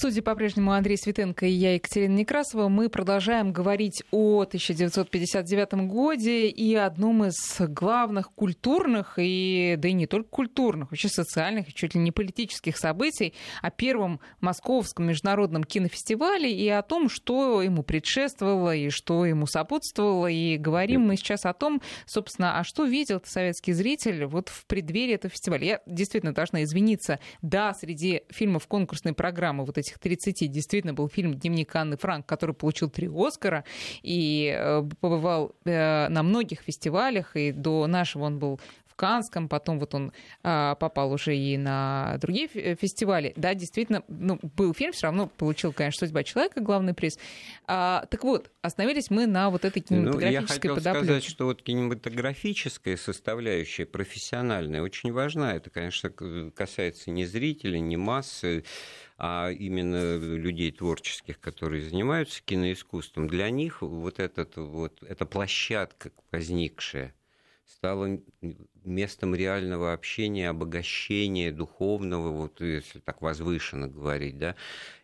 [0.05, 2.69] Студии по-прежнему Андрей Светенко и я, Екатерина Некрасова.
[2.69, 10.07] Мы продолжаем говорить о 1959 годе и одном из главных культурных, и, да и не
[10.07, 16.53] только культурных, вообще социальных и чуть ли не политических событий, о первом Московском международном кинофестивале
[16.53, 20.27] и о том, что ему предшествовало и что ему сопутствовало.
[20.27, 25.15] И говорим мы сейчас о том, собственно, а что видел советский зритель вот в преддверии
[25.15, 25.65] этого фестиваля.
[25.65, 27.21] Я действительно должна извиниться.
[27.41, 32.55] Да, среди фильмов конкурсной программы вот этих 30 действительно был фильм «Дневник Анны Франк», который
[32.55, 33.65] получил три Оскара
[34.03, 38.61] и э, побывал э, на многих фестивалях, и до нашего он был
[38.95, 40.13] в Канском, потом вот он
[40.45, 43.33] а, попал уже и на другие фестивали.
[43.37, 47.19] Да, действительно, ну, был фильм, все равно получил, конечно, «Судьба человека», главный приз.
[47.67, 51.63] А, так вот, остановились мы на вот этой кинематографической ну, я хотел сказать, что вот
[51.63, 55.57] кинематографическая составляющая, профессиональная, очень важна.
[55.57, 56.11] Это, конечно,
[56.55, 58.65] касается не зрителей, не массы,
[59.19, 67.13] а именно людей творческих, которые занимаются киноискусством, для них вот, этот, вот эта площадка возникшая
[67.67, 68.21] стала
[68.85, 74.57] местом реального общения, обогащения духовного, вот если так возвышенно говорить, да,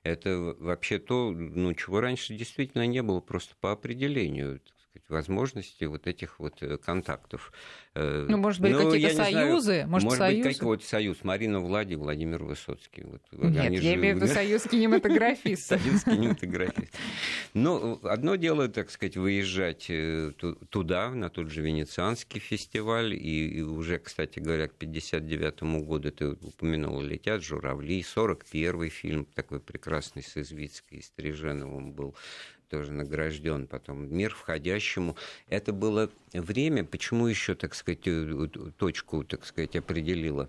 [0.03, 6.07] это вообще то, ну, чего раньше действительно не было просто по определению сказать, возможности вот
[6.07, 7.53] этих вот э, контактов.
[7.95, 9.73] Э, ну, может быть, ну, какие-то союзы?
[9.73, 10.49] Знаю, может, может союзы?
[10.49, 11.19] быть, какой-то союз.
[11.23, 13.05] Марина Влади, Владимир Высоцкий.
[13.05, 15.81] Вот, Нет, я имею в виду союз кинематографистов.
[15.81, 17.01] Союз кинематографистов.
[17.55, 20.33] Ну, одно дело, так сказать, выезжать э,
[20.71, 27.01] туда, на тот же Венецианский фестиваль, и уже, кстати говоря, к 59 году, ты упомянул,
[27.01, 32.17] «Летят журавли», 41-й фильм такой прекрасный с Извицкой и Стриженовым был
[32.71, 35.17] тоже награжден потом, мир входящему.
[35.49, 40.49] Это было время, почему еще, так сказать, э, точку, так сказать, определила,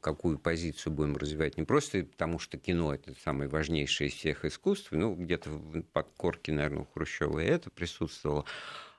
[0.00, 1.58] какую позицию будем развивать.
[1.58, 6.52] Не просто потому, что кино– это самое важнейшее из всех искусств, ну, где-то в подкорке,
[6.52, 8.46] наверное, у Хрущева это присутствовало,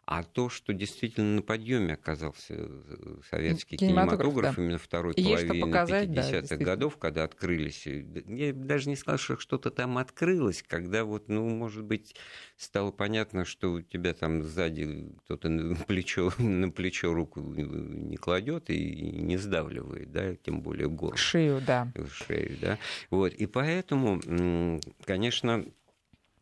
[0.06, 4.62] А то, что действительно на подъеме оказался э, советский кинематограф, кинематограф да.
[4.62, 9.20] именно второй и половины показать, 50-х да, годов, когда открылись, э, я даже не сказал,
[9.20, 12.16] что что-то там открылось, когда вот, ну, может быть,
[12.58, 18.70] стало понятно, что у тебя там сзади кто-то на плечо, на плечо руку не кладет
[18.70, 21.16] и не сдавливает, да, тем более горло.
[21.16, 21.94] Шею, да.
[22.12, 22.80] Шею, да.
[23.12, 25.64] Вот, и поэтому, конечно,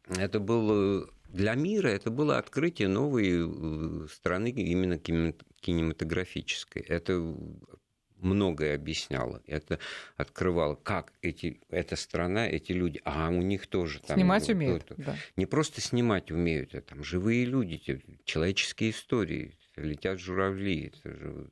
[0.08, 6.82] это был для мира это было открытие новой э, страны именно кинематографической.
[6.82, 7.36] Это
[8.18, 9.42] многое объясняло.
[9.46, 9.80] Это
[10.18, 14.18] открывало, как эти, эта страна, эти люди, а у них тоже там...
[14.18, 15.16] Снимать умеют, да.
[15.36, 21.50] Не просто снимать умеют, а там живые люди, человеческие истории, летят журавли, это же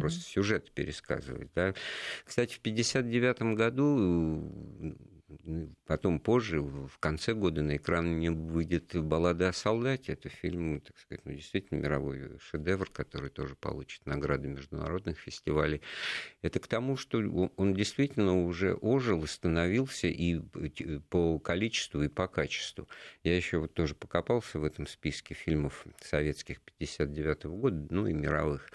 [0.00, 0.32] просто mm-hmm.
[0.32, 1.50] сюжет пересказывает.
[1.54, 1.74] Да.
[2.24, 4.96] Кстати, в 1959 году
[5.86, 10.12] Потом позже, в конце года на экран не выйдет «Баллада о солдате».
[10.12, 15.80] Это фильм, так сказать, ну, действительно мировой шедевр, который тоже получит награды международных фестивалей.
[16.42, 17.18] Это к тому, что
[17.56, 20.40] он действительно уже ожил становился и
[21.10, 22.88] по количеству, и по качеству.
[23.22, 28.70] Я еще вот тоже покопался в этом списке фильмов советских 59 года, ну и мировых.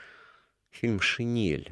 [0.70, 1.72] Фильм «Шинель»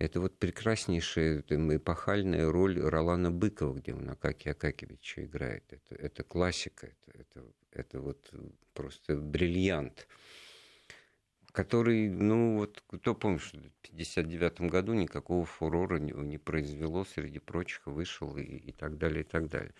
[0.00, 5.62] Это вот прекраснейшая эпохальная роль Ролана Быкова, где он Акаки Акакевича играет.
[5.70, 8.30] Это, это классика, это, это, это вот
[8.72, 10.08] просто бриллиант,
[11.52, 17.38] который, ну вот, кто помнит, что в 1959 году никакого фурора не, не произвело, среди
[17.38, 19.74] прочих вышел и, и так далее, и так далее.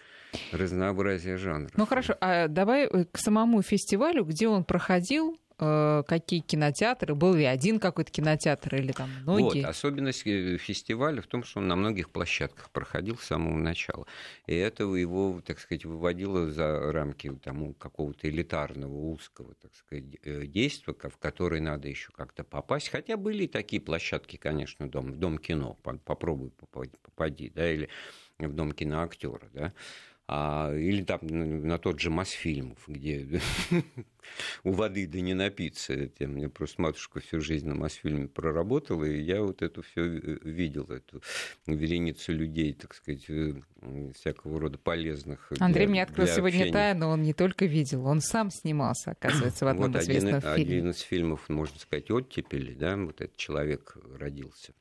[0.53, 1.73] Разнообразие жанров.
[1.79, 7.79] Ну хорошо, а давай к самому фестивалю, где он проходил, какие кинотеатры, был ли один
[7.79, 9.63] какой-то кинотеатр или там многие?
[9.63, 14.07] Вот, особенность э, фестиваля в том, что он на многих площадках проходил с самого начала.
[14.47, 20.47] И это его, так сказать, выводило за рамки тому какого-то элитарного, узкого, так сказать, э,
[20.47, 22.89] действия, в которое надо еще как-то попасть.
[22.89, 27.89] Хотя были и такие площадки, конечно, дом, Дом кино, попробуй попади, да, или
[28.39, 29.73] в Дом киноактера, да
[30.33, 33.41] а, или там на тот же Мосфильмов, где
[34.63, 36.09] у воды да не напиться.
[36.21, 40.85] Я, мне просто матушка всю жизнь на Мосфильме проработала, и я вот это все видел,
[40.85, 41.21] эту
[41.67, 43.55] вереницу людей, так сказать, э,
[44.15, 45.51] всякого рода полезных.
[45.59, 46.73] Андрей для, мне открыл сегодня общения.
[46.75, 50.77] тайну, он не только видел, он сам снимался, оказывается, в одном вот известном один, фильме.
[50.77, 54.75] Один из фильмов, можно сказать, оттепели, да, вот этот человек родился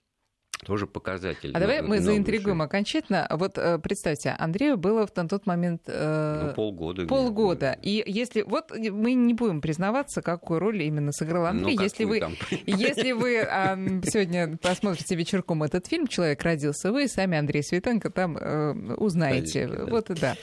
[0.65, 1.51] тоже показатель.
[1.53, 3.27] А давай мы заинтригуем окончательно.
[3.31, 5.83] Вот э, представьте, Андрею было на тот момент...
[5.87, 7.05] Э, ну, полгода.
[7.05, 7.77] Полгода.
[7.81, 8.41] И если...
[8.41, 11.75] Вот мы не будем признаваться, какую роль именно сыграл ну, Андрей.
[11.77, 12.21] Ну, если, вы,
[12.65, 18.37] если вы а, сегодня посмотрите вечерком этот фильм «Человек родился», вы сами, Андрей Светенко, там
[18.37, 19.65] э, узнаете.
[19.65, 19.91] Конечно, да.
[19.91, 20.35] Вот, да.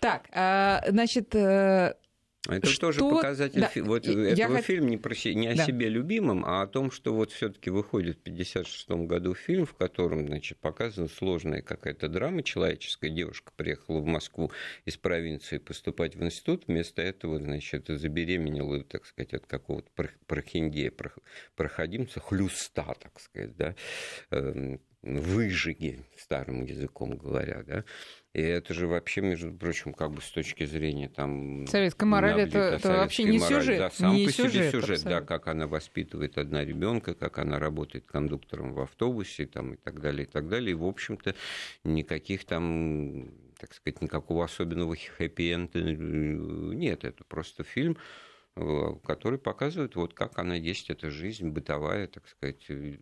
[0.00, 1.34] Так, а, значит...
[2.48, 2.86] Это что...
[2.86, 3.70] тоже показатель да.
[3.82, 4.64] вот я этого хот...
[4.64, 5.14] фильма не, про...
[5.34, 5.66] не о да.
[5.66, 10.26] себе любимом, а о том, что вот все-таки выходит в 1956 году фильм, в котором
[10.26, 13.10] значит, показана сложная какая-то драма человеческая.
[13.10, 14.50] Девушка приехала в Москву
[14.86, 19.90] из провинции поступать в институт, вместо этого значит, забеременела, так сказать, от какого-то
[20.26, 20.92] прохиндея,
[21.56, 23.74] проходимца, хлюста, так сказать, да,
[24.30, 27.84] эм, выжиги, старым языком говоря, да,
[28.32, 31.66] и это же вообще, между прочим, как бы с точки зрения там...
[31.66, 33.78] Советская мораль это, это вообще не мораль, сюжет.
[33.78, 35.10] Да, сам не по сюжет, себе сюжет, абсолютно.
[35.10, 40.00] да, как она воспитывает одна ребенка, как она работает кондуктором в автобусе там, и так
[40.00, 40.70] далее, и так далее.
[40.70, 41.34] И, в общем-то,
[41.82, 45.94] никаких там, так сказать, никакого особенного хэппи-энда э,
[46.76, 47.02] нет.
[47.02, 47.98] Это просто фильм,
[48.54, 52.98] э, который показывает, вот как она есть, эта жизнь бытовая, так сказать, э,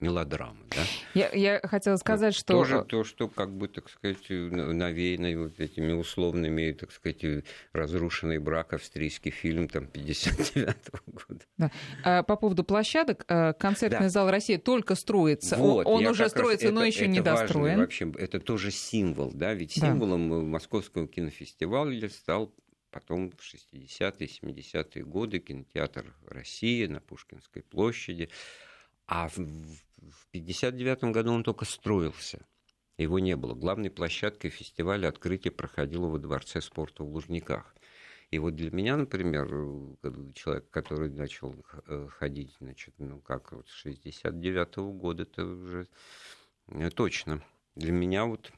[0.00, 0.64] мелодрамы.
[0.70, 0.82] Да?
[1.14, 2.54] Я, я хотела сказать, что...
[2.54, 7.24] Тоже то, что, как бы, так сказать, навеяно вот этими условными, так сказать,
[7.72, 11.44] разрушенный брак, австрийский фильм там 59-го года.
[11.58, 11.70] Да.
[12.04, 14.08] А по поводу площадок, э, концертный да.
[14.08, 15.56] зал России только строится.
[15.56, 17.78] Вот, он уже строится, раз, но это, еще это не достроен.
[17.78, 19.88] Вообще, это тоже символ, да, ведь да.
[19.88, 22.54] символом Московского кинофестиваля стал
[22.90, 28.28] потом в 60-е, 70-е годы кинотеатр «Россия» на Пушкинской площади.
[29.06, 29.38] А в
[30.00, 32.46] 1959 году он только строился.
[32.98, 33.54] Его не было.
[33.54, 37.74] Главной площадкой фестиваля открытие проходило во Дворце спорта в Лужниках.
[38.30, 39.48] И вот для меня, например,
[40.34, 41.54] человек, который начал
[41.86, 45.88] э, ходить, значит, ну как вот с 69 -го года, это уже
[46.68, 47.42] э, точно.
[47.74, 48.52] Для меня вот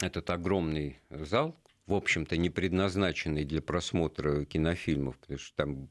[0.00, 5.88] этот огромный зал, в общем-то, не предназначенный для просмотра кинофильмов, потому что там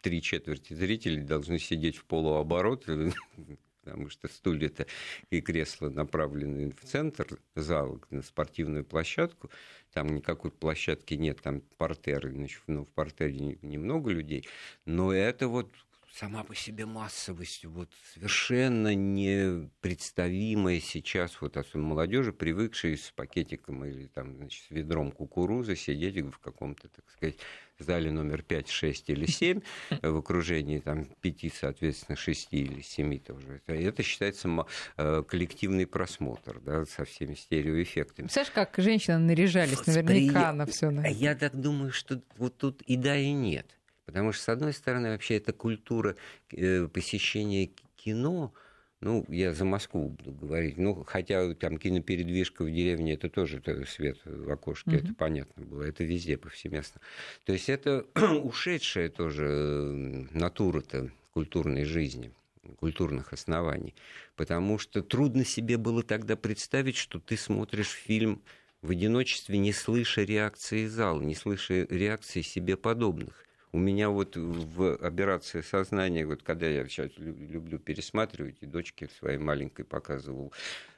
[0.00, 2.86] три четверти зрителей должны сидеть в полуоборот,
[3.82, 4.86] потому что стулья-то
[5.30, 9.50] и кресла направлены в центр зала, на спортивную площадку.
[9.92, 14.46] Там никакой площадки нет, там портер, значит, ну, в портере немного людей.
[14.84, 15.72] Но это вот
[16.12, 24.06] сама по себе массовость, вот совершенно непредставимая сейчас, вот особенно молодежи, привыкшие с пакетиком или
[24.06, 27.36] там, значит, с ведром кукурузы сидеть в каком-то, так сказать,
[27.78, 29.60] зале номер 5, 6 или 7
[30.02, 33.62] в окружении там 5, соответственно, 6 или 7 тоже.
[33.66, 38.26] Это считается э, коллективный просмотр, да, со всеми стереоэффектами.
[38.26, 40.90] Представляешь, как женщины наряжались наверняка на все.
[40.90, 41.06] На...
[41.06, 43.66] Я так думаю, что вот тут и да, и нет.
[44.10, 46.16] Потому что, с одной стороны, вообще эта культура
[46.50, 48.52] э, посещения кино,
[49.00, 50.76] ну, я за Москву буду говорить.
[50.78, 55.04] Ну, хотя там кинопередвижка в деревне, это тоже это свет в окошке, mm-hmm.
[55.04, 55.84] это понятно было.
[55.84, 57.00] Это везде повсеместно.
[57.44, 58.04] То есть это
[58.42, 62.32] ушедшая тоже натура-то культурной жизни
[62.78, 63.94] культурных оснований.
[64.34, 68.42] Потому что трудно себе было тогда представить, что ты смотришь фильм
[68.82, 74.96] в одиночестве, не слыша реакции зала, не слыша реакции себе подобных у меня вот в
[74.96, 80.52] операции сознания, вот когда я сейчас люблю пересматривать, и дочке своей маленькой показывал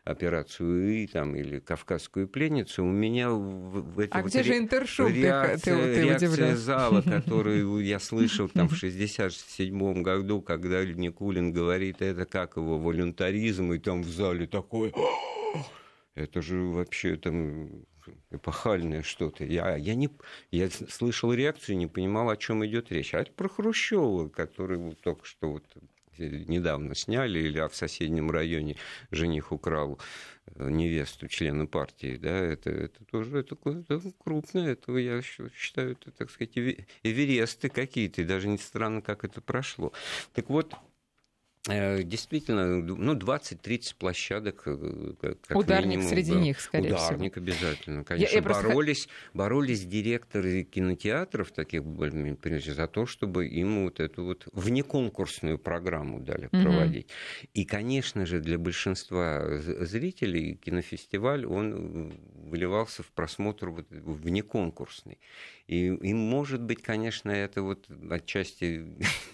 [0.04, 5.12] операцию И там, или «Кавказскую пленницу», у меня в, в А вот где же интершум?
[5.12, 12.02] Реакция, ты, ты реакция зала, которую я слышал там в 67 году, когда Никулин говорит,
[12.02, 14.92] это как его, волюнтаризм, и там в зале такой...
[16.14, 17.86] Это же вообще там
[18.30, 19.44] эпохальное что-то.
[19.44, 20.10] Я, я, не,
[20.50, 23.14] я слышал реакцию, не понимал, о чем идет речь.
[23.14, 25.64] А это про Хрущева, который вот только что вот
[26.18, 28.76] недавно сняли, или а в соседнем районе
[29.10, 29.98] жених украл
[30.46, 36.10] э, невесту члена партии, да, это, это тоже это, это крупно, это я считаю, это,
[36.10, 39.92] так сказать, эвересты какие-то, и даже не странно, как это прошло.
[40.34, 40.91] Так вот, Э,
[41.64, 44.62] действительно, ну, 20-30 площадок.
[44.66, 45.14] Э,
[45.46, 46.40] как Ударник минимум, среди да.
[46.40, 47.14] них, скорее Ударник всего.
[47.14, 48.34] Ударник обязательно, конечно.
[48.34, 49.30] Я, я боролись, просто...
[49.32, 51.82] боролись директоры кинотеатров таких,
[52.40, 56.62] прежде за то, чтобы им вот эту вот внеконкурсную программу дали угу.
[56.62, 57.06] проводить.
[57.54, 65.18] И, конечно же, для большинства зрителей кинофестиваль, он выливался в просмотр вот внеконкурсный.
[65.66, 68.84] И, и, может быть, конечно, это вот отчасти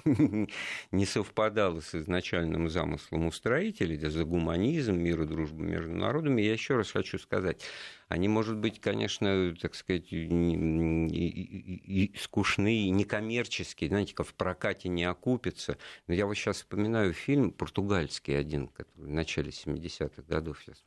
[0.93, 6.43] не совпадало с изначальным замыслом устроителей, да, за гуманизм, мир и дружбу между народами.
[6.43, 7.63] Я еще раз хочу сказать,
[8.09, 14.89] они, может быть, конечно, так сказать, и, и, и скучные, некоммерческие, знаете, как в прокате
[14.89, 15.79] не окупятся.
[16.07, 20.83] Но я вот сейчас вспоминаю фильм португальский один, который в начале 70-х годов сейчас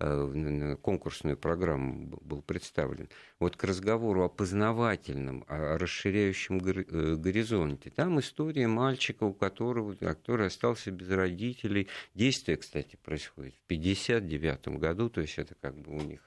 [0.00, 3.08] Э, конкурсную программу был представлен.
[3.40, 7.90] Вот к разговору о познавательном, о расширяющем э, горизонте.
[7.90, 11.88] Там история мальчика, у которого, который остался без родителей.
[12.14, 16.20] Действие, кстати, происходит в 59 году, то есть это как бы у них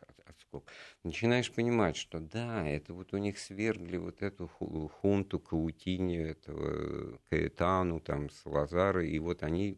[0.52, 0.66] отскок.
[1.04, 8.00] Начинаешь понимать, что да, это вот у них свергли вот эту хунту, Каутини, этого Каэтану,
[8.00, 9.78] там, Салазара, и вот они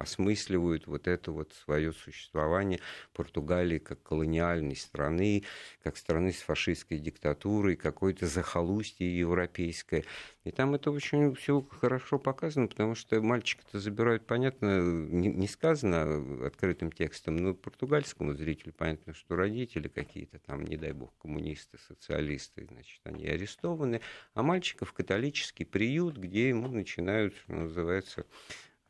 [0.00, 2.80] осмысливают вот это вот свое существование
[3.12, 5.44] Португалии как колониальной страны,
[5.82, 10.04] как страны с фашистской диктатурой, какой-то захолустье европейское.
[10.44, 16.90] И там это очень все хорошо показано, потому что мальчика-то забирают, понятно, не сказано открытым
[16.92, 23.00] текстом, но португальскому зрителю понятно, что родители какие-то там, не дай бог, коммунисты, социалисты, значит,
[23.04, 24.00] они арестованы,
[24.32, 28.24] а мальчика в католический приют, где ему начинают, что называется,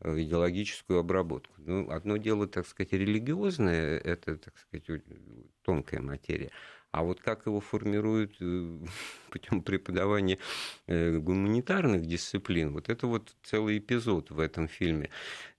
[0.03, 1.55] идеологическую обработку.
[1.59, 5.03] Ну, одно дело, так сказать, религиозное, это, так сказать,
[5.63, 6.51] тонкая материя.
[6.93, 8.79] А вот как его формируют э,
[9.31, 10.39] путем преподавания
[10.87, 15.09] э, гуманитарных дисциплин, вот это вот целый эпизод в этом фильме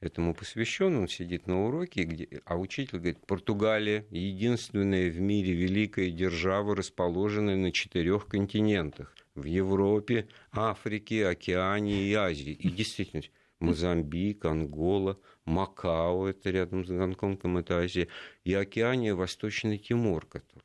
[0.01, 0.97] этому посвящен.
[0.97, 7.55] Он сидит на уроке, где, а учитель говорит, Португалия единственная в мире великая держава, расположенная
[7.55, 9.15] на четырех континентах.
[9.33, 12.51] В Европе, Африке, Океане и Азии.
[12.51, 13.23] И действительно,
[13.61, 18.07] Мозамбик, Ангола, Макао, это рядом с Гонконгом, это Азия,
[18.43, 20.63] и Океания, Восточный Тимор, который.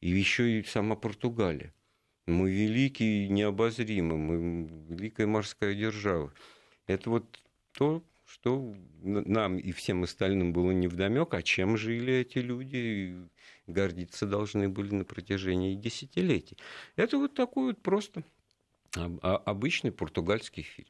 [0.00, 1.72] И еще и сама Португалия.
[2.26, 6.32] Мы великие и необозримы, мы великая морская держава.
[6.88, 7.40] Это вот
[7.72, 13.16] то, что нам и всем остальным было невдомек, а чем жили эти люди, и
[13.68, 16.58] гордиться должны были на протяжении десятилетий.
[16.96, 18.24] Это вот такой вот просто
[19.22, 20.88] обычный португальский фильм.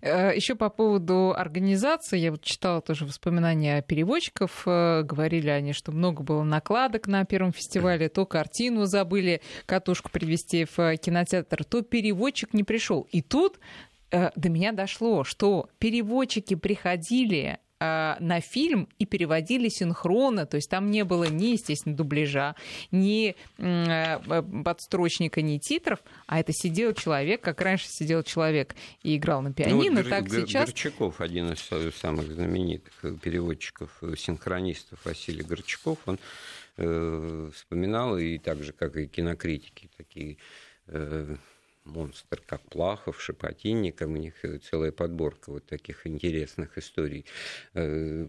[0.00, 5.92] Э, Еще по поводу организации, я вот читала тоже воспоминания переводчиков, э, говорили они, что
[5.92, 12.54] много было накладок на первом фестивале, то картину забыли, катушку привезти в кинотеатр, то переводчик
[12.54, 13.06] не пришел.
[13.12, 13.58] И тут
[14.10, 20.70] э, до меня дошло, что переводчики приходили э, на фильм и переводили синхронно, то есть
[20.70, 22.54] там не было ни, естественно, дубляжа,
[22.90, 29.42] ни э, подстрочника, ни титров, а это сидел человек, как раньше сидел человек и играл
[29.42, 30.66] на пианино, ну, вот так Гор- сейчас...
[30.66, 31.60] Горчаков, один из
[31.96, 36.18] самых знаменитых переводчиков, синхронистов, Василий Горчаков, он
[36.76, 40.38] э, вспоминал, и так же, как и кинокритики, такие
[40.86, 41.36] э,
[41.84, 47.24] монстр, как Плахов, Шепотинников, у них целая подборка вот таких интересных историй,
[47.74, 48.28] э,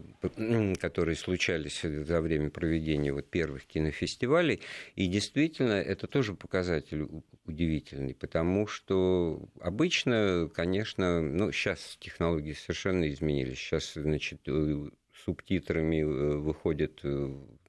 [0.80, 4.60] которые случались за время проведения вот первых кинофестивалей.
[4.96, 7.08] И действительно, это тоже показатель
[7.46, 13.58] удивительный, потому что обычно, конечно, ну, сейчас технологии совершенно изменились.
[13.58, 14.90] Сейчас, значит, э,
[15.24, 17.00] субтитрами э, выходит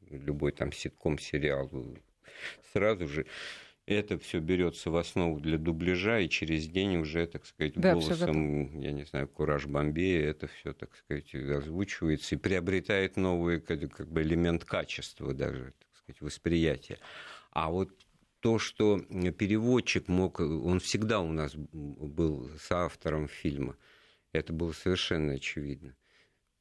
[0.10, 1.70] любой там ситком, сериал
[2.74, 3.26] сразу же
[3.86, 8.80] это все берется в основу для дубляжа, и через день уже, так сказать, да, голосом,
[8.80, 14.22] я не знаю, Кураж Бомбея, это все, так сказать, озвучивается и приобретает новый как, бы
[14.22, 16.98] элемент качества даже, так сказать, восприятия.
[17.52, 17.92] А вот
[18.40, 23.78] то, что переводчик мог, он всегда у нас был соавтором фильма,
[24.32, 25.96] это было совершенно очевидно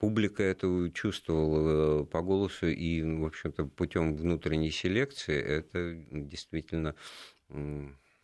[0.05, 6.95] публика это чувствовала э, по голосу, и, в общем-то, путем внутренней селекции это действительно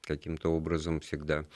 [0.03, 1.47] каким-то образом всегда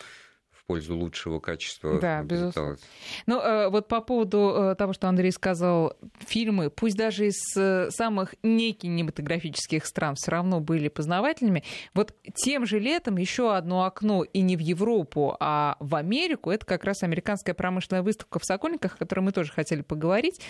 [0.65, 2.01] в пользу лучшего качества.
[2.01, 2.79] Да, безусловно.
[3.27, 7.91] Ну, э, вот по поводу э, того, что Андрей сказал, фильмы, пусть даже из э,
[7.91, 11.65] самых некинематографических стран, все равно были познавательными.
[11.93, 16.65] Вот тем же летом еще одно окно и не в Европу, а в Америку, это
[16.65, 20.41] как раз американская промышленная выставка в Сокольниках, о которой мы тоже хотели поговорить.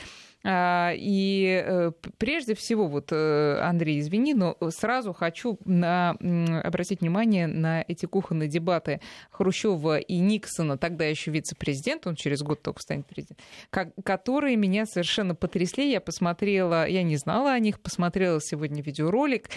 [0.46, 6.10] А, и э, прежде всего, вот, э, Андрей, извини, но сразу хочу на,
[6.62, 12.62] обратить внимание на эти кухонные дебаты Хрущева и Никсона, тогда еще вице-президент, он через год
[12.62, 13.46] только станет президентом,
[14.04, 15.90] которые меня совершенно потрясли.
[15.90, 19.48] Я посмотрела, я не знала о них, посмотрела сегодня видеоролик,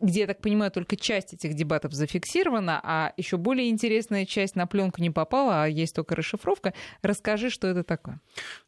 [0.00, 4.68] где, я так понимаю, только часть этих дебатов зафиксирована, а еще более интересная часть на
[4.68, 6.72] пленку не попала, а есть только расшифровка.
[7.02, 8.20] Расскажи, что это такое.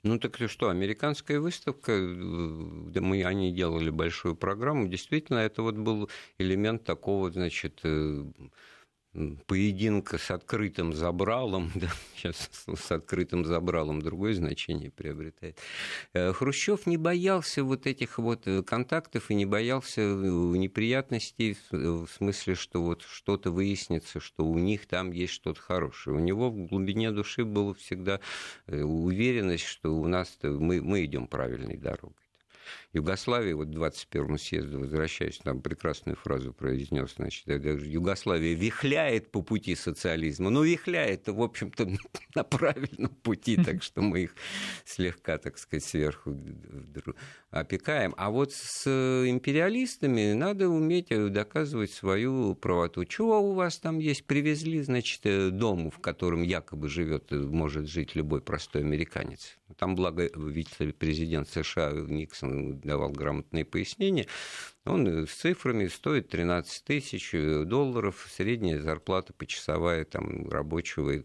[0.02, 5.76] Ну так что, американская выставка выставка, э, мы, они делали большую программу, действительно, это вот
[5.76, 6.08] был
[6.38, 8.24] элемент такого, значит, э,
[9.46, 15.58] поединка с открытым забралом, да, сейчас с открытым забралом другое значение приобретает.
[16.12, 22.82] Э, Хрущев не боялся вот этих вот контактов и не боялся неприятностей в смысле, что
[22.82, 26.16] вот что-то выяснится, что у них там есть что-то хорошее.
[26.16, 28.20] У него в глубине души была всегда
[28.66, 32.14] уверенность, что у нас мы, мы идем правильной дорогой.
[32.94, 40.48] Югославия, вот 21 съезду возвращаясь, там прекрасную фразу произнес, значит, Югославия вихляет по пути социализма.
[40.48, 41.86] Ну, вихляет, в общем-то,
[42.34, 44.34] на правильном пути, так что мы их
[44.86, 46.34] слегка, так сказать, сверху
[47.50, 48.14] опекаем.
[48.16, 53.04] А вот с империалистами надо уметь доказывать свою правоту.
[53.04, 54.24] Чего у вас там есть?
[54.24, 59.58] Привезли, значит, дому, в котором якобы живет, может жить любой простой американец.
[59.76, 64.26] Там, благо, вице-президент США Никсон давал грамотные пояснения.
[64.84, 71.22] Он с цифрами стоит 13 тысяч долларов, средняя зарплата почасовая там, рабочего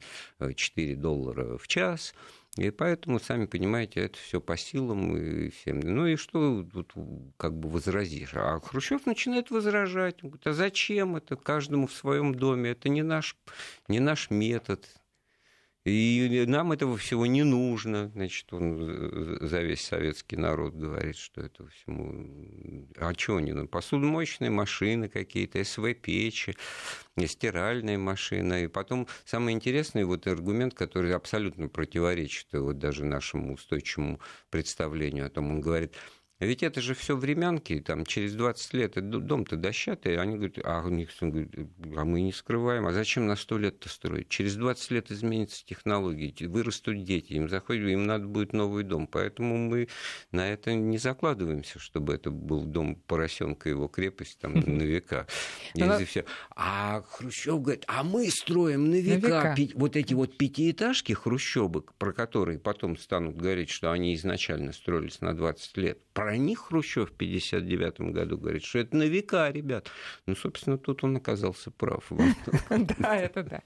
[0.55, 2.13] 4 доллара в час.
[2.57, 5.79] И поэтому, сами понимаете, это все по силам и всем.
[5.79, 6.93] Ну и что тут
[7.37, 8.35] как бы возразишь?
[8.35, 10.23] А Хрущев начинает возражать.
[10.23, 12.71] Он говорит, а зачем это каждому в своем доме?
[12.71, 13.35] Это не наш,
[13.87, 14.87] не наш метод.
[15.85, 18.09] И нам этого всего не нужно.
[18.15, 22.87] Значит, он за весь советский народ говорит, что этого всему...
[22.95, 23.67] А что не нужно?
[23.67, 26.55] Посудомоечные машины какие-то, СВ-печи,
[27.17, 28.63] стиральные машины.
[28.63, 35.29] И потом самый интересный вот аргумент, который абсолютно противоречит вот даже нашему устойчивому представлению о
[35.29, 35.95] том, он говорит,
[36.39, 41.31] ведь это же все времянки, там через 20 лет дом-то дощатый, они говорят, а, Никсон
[41.31, 41.51] говорит,
[41.95, 44.29] а мы не скрываем, а зачем на 100 лет-то строить?
[44.29, 49.57] Через 20 лет изменятся технологии, вырастут дети, им заходят, им надо будет новый дом, поэтому
[49.57, 49.87] мы
[50.31, 55.27] на это не закладываемся, чтобы это был дом поросенка, его крепость там на века.
[56.55, 62.59] А Хрущев говорит, а мы строим на века вот эти вот пятиэтажки хрущевок, про которые
[62.59, 67.13] потом станут говорить, что они изначально строились на 20 лет, про про них Хрущев в
[67.13, 69.87] 59 году говорит, что это на века, ребят.
[70.25, 72.11] Ну, собственно, тут он оказался прав.
[72.99, 73.61] Да, это да.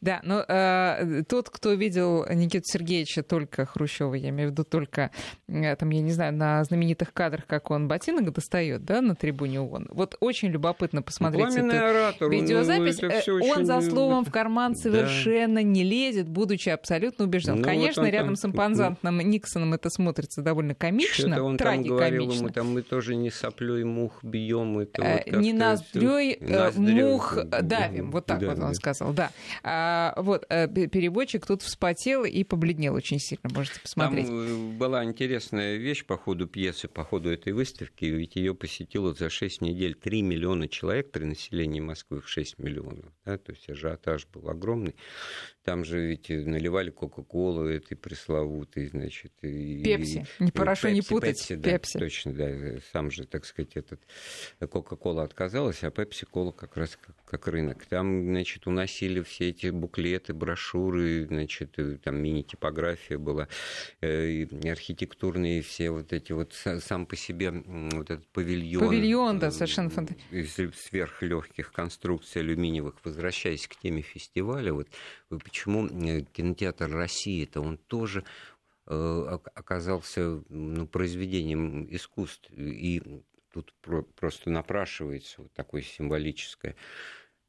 [0.00, 5.12] Да, но э, тот, кто видел Никиту Сергеевича только Хрущева, я имею в виду только,
[5.46, 9.60] э, там, я не знаю, на знаменитых кадрах, как он ботинок достает, да, на трибуне
[9.60, 9.88] ООН.
[9.90, 13.00] Вот очень любопытно посмотреть эту видеозапись.
[13.56, 17.58] Он за словом в карман совершенно не лезет, будучи абсолютно убежден.
[17.58, 21.56] Ну, Конечно, рядом с импозантным Никсоном это смотрится довольно комично, он
[21.96, 27.38] говорил ему, там мы тоже не соплей мух бьем, это вот не ноздрёй э, мух
[27.62, 29.30] давим, вот так вот он сказал, да.
[29.62, 34.26] А, вот, э, переводчик тут вспотел и побледнел очень сильно, можете посмотреть.
[34.26, 39.14] Там э, была интересная вещь по ходу пьесы, по ходу этой выставки, ведь ее посетило
[39.14, 43.68] за 6 недель 3 миллиона человек при населении Москвы в 6 миллионов, да, то есть
[43.68, 44.94] ажиотаж был огромный.
[45.64, 49.32] Там же ведь наливали Кока-Колу этой пресловутой, значит.
[49.42, 50.26] И, Пепси.
[50.38, 51.36] Не хорошо не путать.
[51.36, 51.98] Пепси, да, Пепси.
[51.98, 52.50] точно, да.
[52.92, 54.00] Сам же, так сказать, этот
[54.58, 57.84] Кока-Кола отказалась, а Пепси-Кола как раз как, как рынок.
[57.86, 63.48] Там, значит, уносили все эти буклеты, брошюры, значит, там мини-типография была,
[64.00, 68.86] э, архитектурные все вот эти вот сам по себе вот этот павильон.
[68.86, 70.40] Павильон, да, совершенно фантастический.
[70.40, 72.94] Из сверхлегких конструкций алюминиевых.
[73.04, 74.88] Возвращаясь к теме фестиваля, вот
[75.38, 78.24] почему э, кинотеатр России, это он тоже
[78.86, 82.50] э, оказался ну, произведением искусств.
[82.50, 83.02] И
[83.52, 83.74] тут
[84.16, 86.74] просто напрашивается вот такое символическое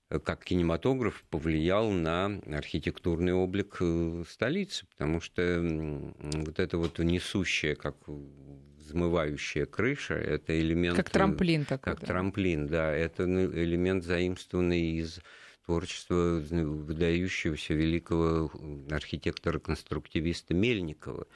[0.09, 3.79] э, как кинематограф повлиял на архитектурный облик
[4.27, 10.97] столицы, потому что вот это вот несущее, как взмывающая крыша, это элемент...
[10.97, 11.93] Как трамплин такой.
[11.93, 12.07] Как да.
[12.07, 12.91] трамплин, да.
[12.91, 15.21] Это ну, элемент, заимствованный из
[15.65, 18.51] творчество выдающегося великого
[18.89, 21.27] архитектора-конструктивиста Мельникова.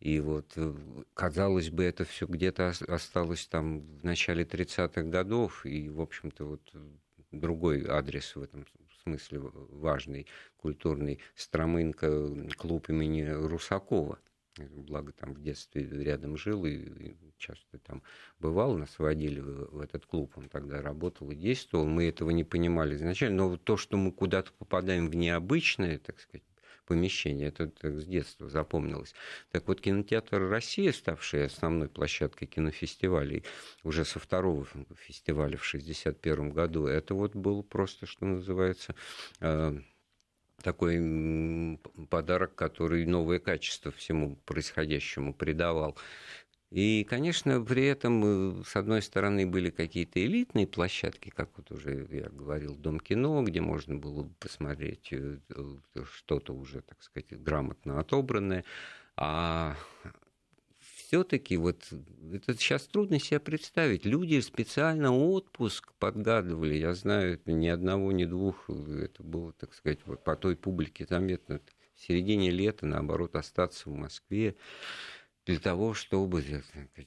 [0.00, 0.74] И вот, э,
[1.14, 6.72] казалось бы, это все где-то осталось там в начале 30-х годов, и, в общем-то, вот
[7.32, 8.66] другой адрес в этом
[9.02, 10.26] смысле важный,
[10.56, 14.18] культурный, Стромынка, клуб имени Русакова–
[14.58, 18.02] благо там в детстве рядом жил и, часто там
[18.38, 22.44] бывал, нас водили в, в этот клуб, он тогда работал и действовал, мы этого не
[22.44, 26.42] понимали изначально, но то, что мы куда-то попадаем в необычное, так сказать,
[26.90, 29.14] помещение, это так, с детства запомнилось.
[29.52, 33.44] Так вот, кинотеатр Россия, ставший основной площадкой кинофестивалей
[33.84, 38.96] уже со второго фестиваля в 1961 году, это вот был просто, что называется,
[39.38, 39.78] э,
[40.62, 45.96] такой подарок, который новое качество всему происходящему придавал.
[46.70, 52.06] И, конечно, при этом, э, с одной стороны, были какие-то элитные площадки, как вот уже
[52.10, 55.38] я говорил, Дом кино, где можно было посмотреть э,
[56.12, 58.64] что-то уже, так сказать, грамотно отобранное.
[59.16, 59.76] А
[61.10, 61.82] все-таки вот
[62.32, 64.04] это сейчас трудно себе представить.
[64.06, 66.76] Люди специально отпуск подгадывали.
[66.76, 68.70] Я знаю, это ни одного, ни двух.
[68.70, 71.60] Это было, так сказать, вот по той публике заметно.
[71.96, 74.54] В середине лета, наоборот, остаться в Москве
[75.46, 76.42] для того, чтобы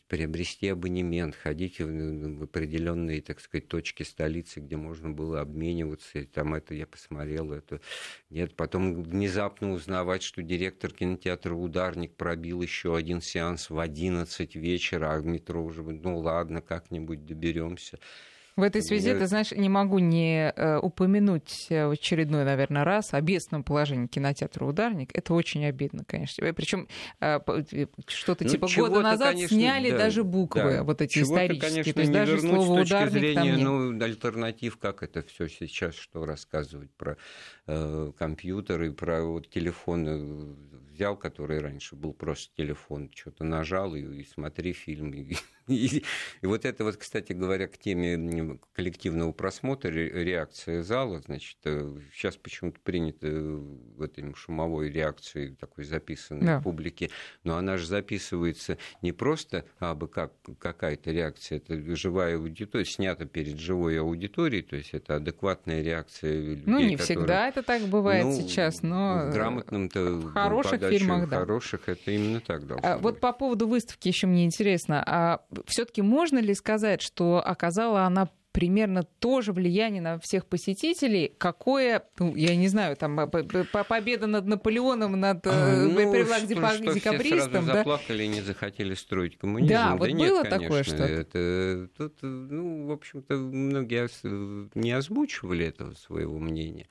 [0.08, 6.20] приобрести абонемент, ходить в определенные, так сказать, точки столицы, где можно было обмениваться.
[6.20, 7.80] И там это я посмотрел, это
[8.30, 8.56] нет.
[8.56, 15.20] Потом внезапно узнавать, что директор кинотеатра «Ударник» пробил еще один сеанс в 11 вечера, а
[15.20, 18.00] метро уже, ну ладно, как-нибудь доберемся.
[18.56, 19.18] В этой связи, я...
[19.18, 24.66] ты знаешь, не могу не э, упомянуть в очередной, наверное, раз о бедственном положении кинотеатра
[24.66, 25.10] «Ударник».
[25.14, 26.54] Это очень обидно, конечно.
[26.54, 26.88] Причем
[27.20, 27.40] э,
[28.08, 30.84] что-то ну, типа года назад конечно, сняли да, даже буквы да.
[30.84, 31.70] вот эти исторические.
[31.70, 33.60] Конечно, То есть даже слово «ударник» зрения, там нет.
[33.60, 37.18] Ну, альтернатив, как это все сейчас, что рассказывать про
[37.68, 44.02] э, компьютеры, про вот телефон э, взял, который раньше был просто телефон, что-то нажал и,
[44.02, 45.12] и смотри фильм.
[45.12, 45.36] И,
[45.68, 46.04] и,
[46.42, 52.40] и вот это вот, кстати говоря, к теме коллективного просмотра, реакция зала, значит, сейчас э,
[52.42, 56.62] почему-то принято в этой шумовой реакции такой записанной да.
[56.62, 57.10] публике,
[57.44, 63.26] но она же записывается не просто а бы как какая-то реакция, это живая аудитория, снята
[63.26, 67.84] перед живой аудиторией, то есть это адекватная реакция людей, Ну, не которые, всегда это так
[67.84, 71.40] бывает ну, сейчас, но в грамотном-то в хороших фильмах, да.
[71.40, 73.04] хороших это именно так должно а, быть.
[73.04, 78.30] Вот по поводу выставки еще мне интересно, а все-таки можно ли сказать, что оказала она
[78.54, 83.30] примерно то же влияние на всех посетителей, какое, ну, я не знаю, там
[83.90, 86.14] победа над Наполеоном, над а, ну.
[86.94, 87.78] Все сразу да?
[87.78, 89.74] заплакали и не захотели строить коммунизм.
[89.74, 94.08] Да, да вот нет, было конечно, такое что это, Тут, ну, в общем-то, многие
[94.76, 96.88] не озвучивали этого своего мнения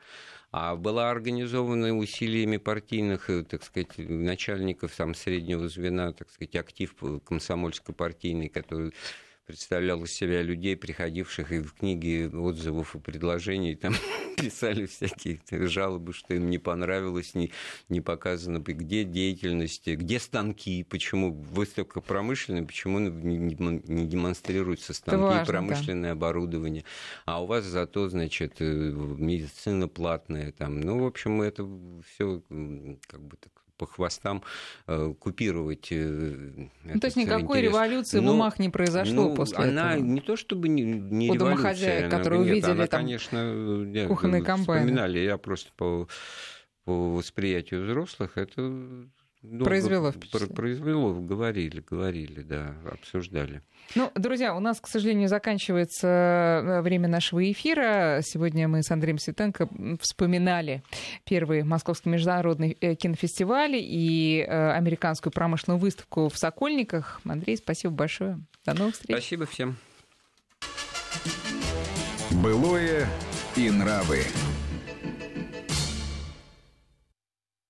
[0.54, 6.94] а была организована усилиями партийных, э, так сказать, начальников там, среднего звена, так сказать, актив
[7.24, 8.92] комсомольско-партийный, который
[9.47, 13.95] представлял из себя людей, приходивших и в книге отзывов и предложений там
[14.36, 17.53] писали всякие жалобы, что им не понравилось, не,
[17.88, 25.47] не показано, где деятельность, где станки, почему выставка промышленная, почему не, не демонстрируются станки, важно,
[25.47, 26.12] промышленное да.
[26.12, 26.84] оборудование,
[27.24, 30.80] а у вас зато, значит, э, медицина платная там.
[30.80, 31.68] Ну, в общем, это
[32.05, 32.43] все
[33.09, 34.44] как бы так по хвостам
[34.86, 35.88] э, купировать.
[35.90, 37.72] Э, ну, то есть никакой интерес.
[37.72, 40.06] революции Но, в умах не произошло ну, после она этого?
[40.06, 42.08] не то чтобы не, не У революция.
[42.08, 44.84] которые нет, увидели она, там конечно, нет, кухонные комбайны.
[44.86, 46.06] Вспоминали, я просто по,
[46.84, 49.08] по восприятию взрослых, это
[49.43, 50.55] Долго произвело впечатление.
[50.55, 53.62] Произвело, говорили, говорили, да, обсуждали.
[53.97, 58.20] Ну, друзья, у нас, к сожалению, заканчивается э, время нашего эфира.
[58.22, 59.68] Сегодня мы с Андреем Светенко
[60.01, 60.84] вспоминали
[61.24, 67.20] первый Московский международный э, кинофестиваль и э, американскую промышленную выставку в Сокольниках.
[67.24, 68.38] Андрей, спасибо большое.
[68.64, 69.18] До новых встреч.
[69.18, 69.76] Спасибо всем.
[72.30, 73.09] Былое
[73.57, 74.20] и нравы.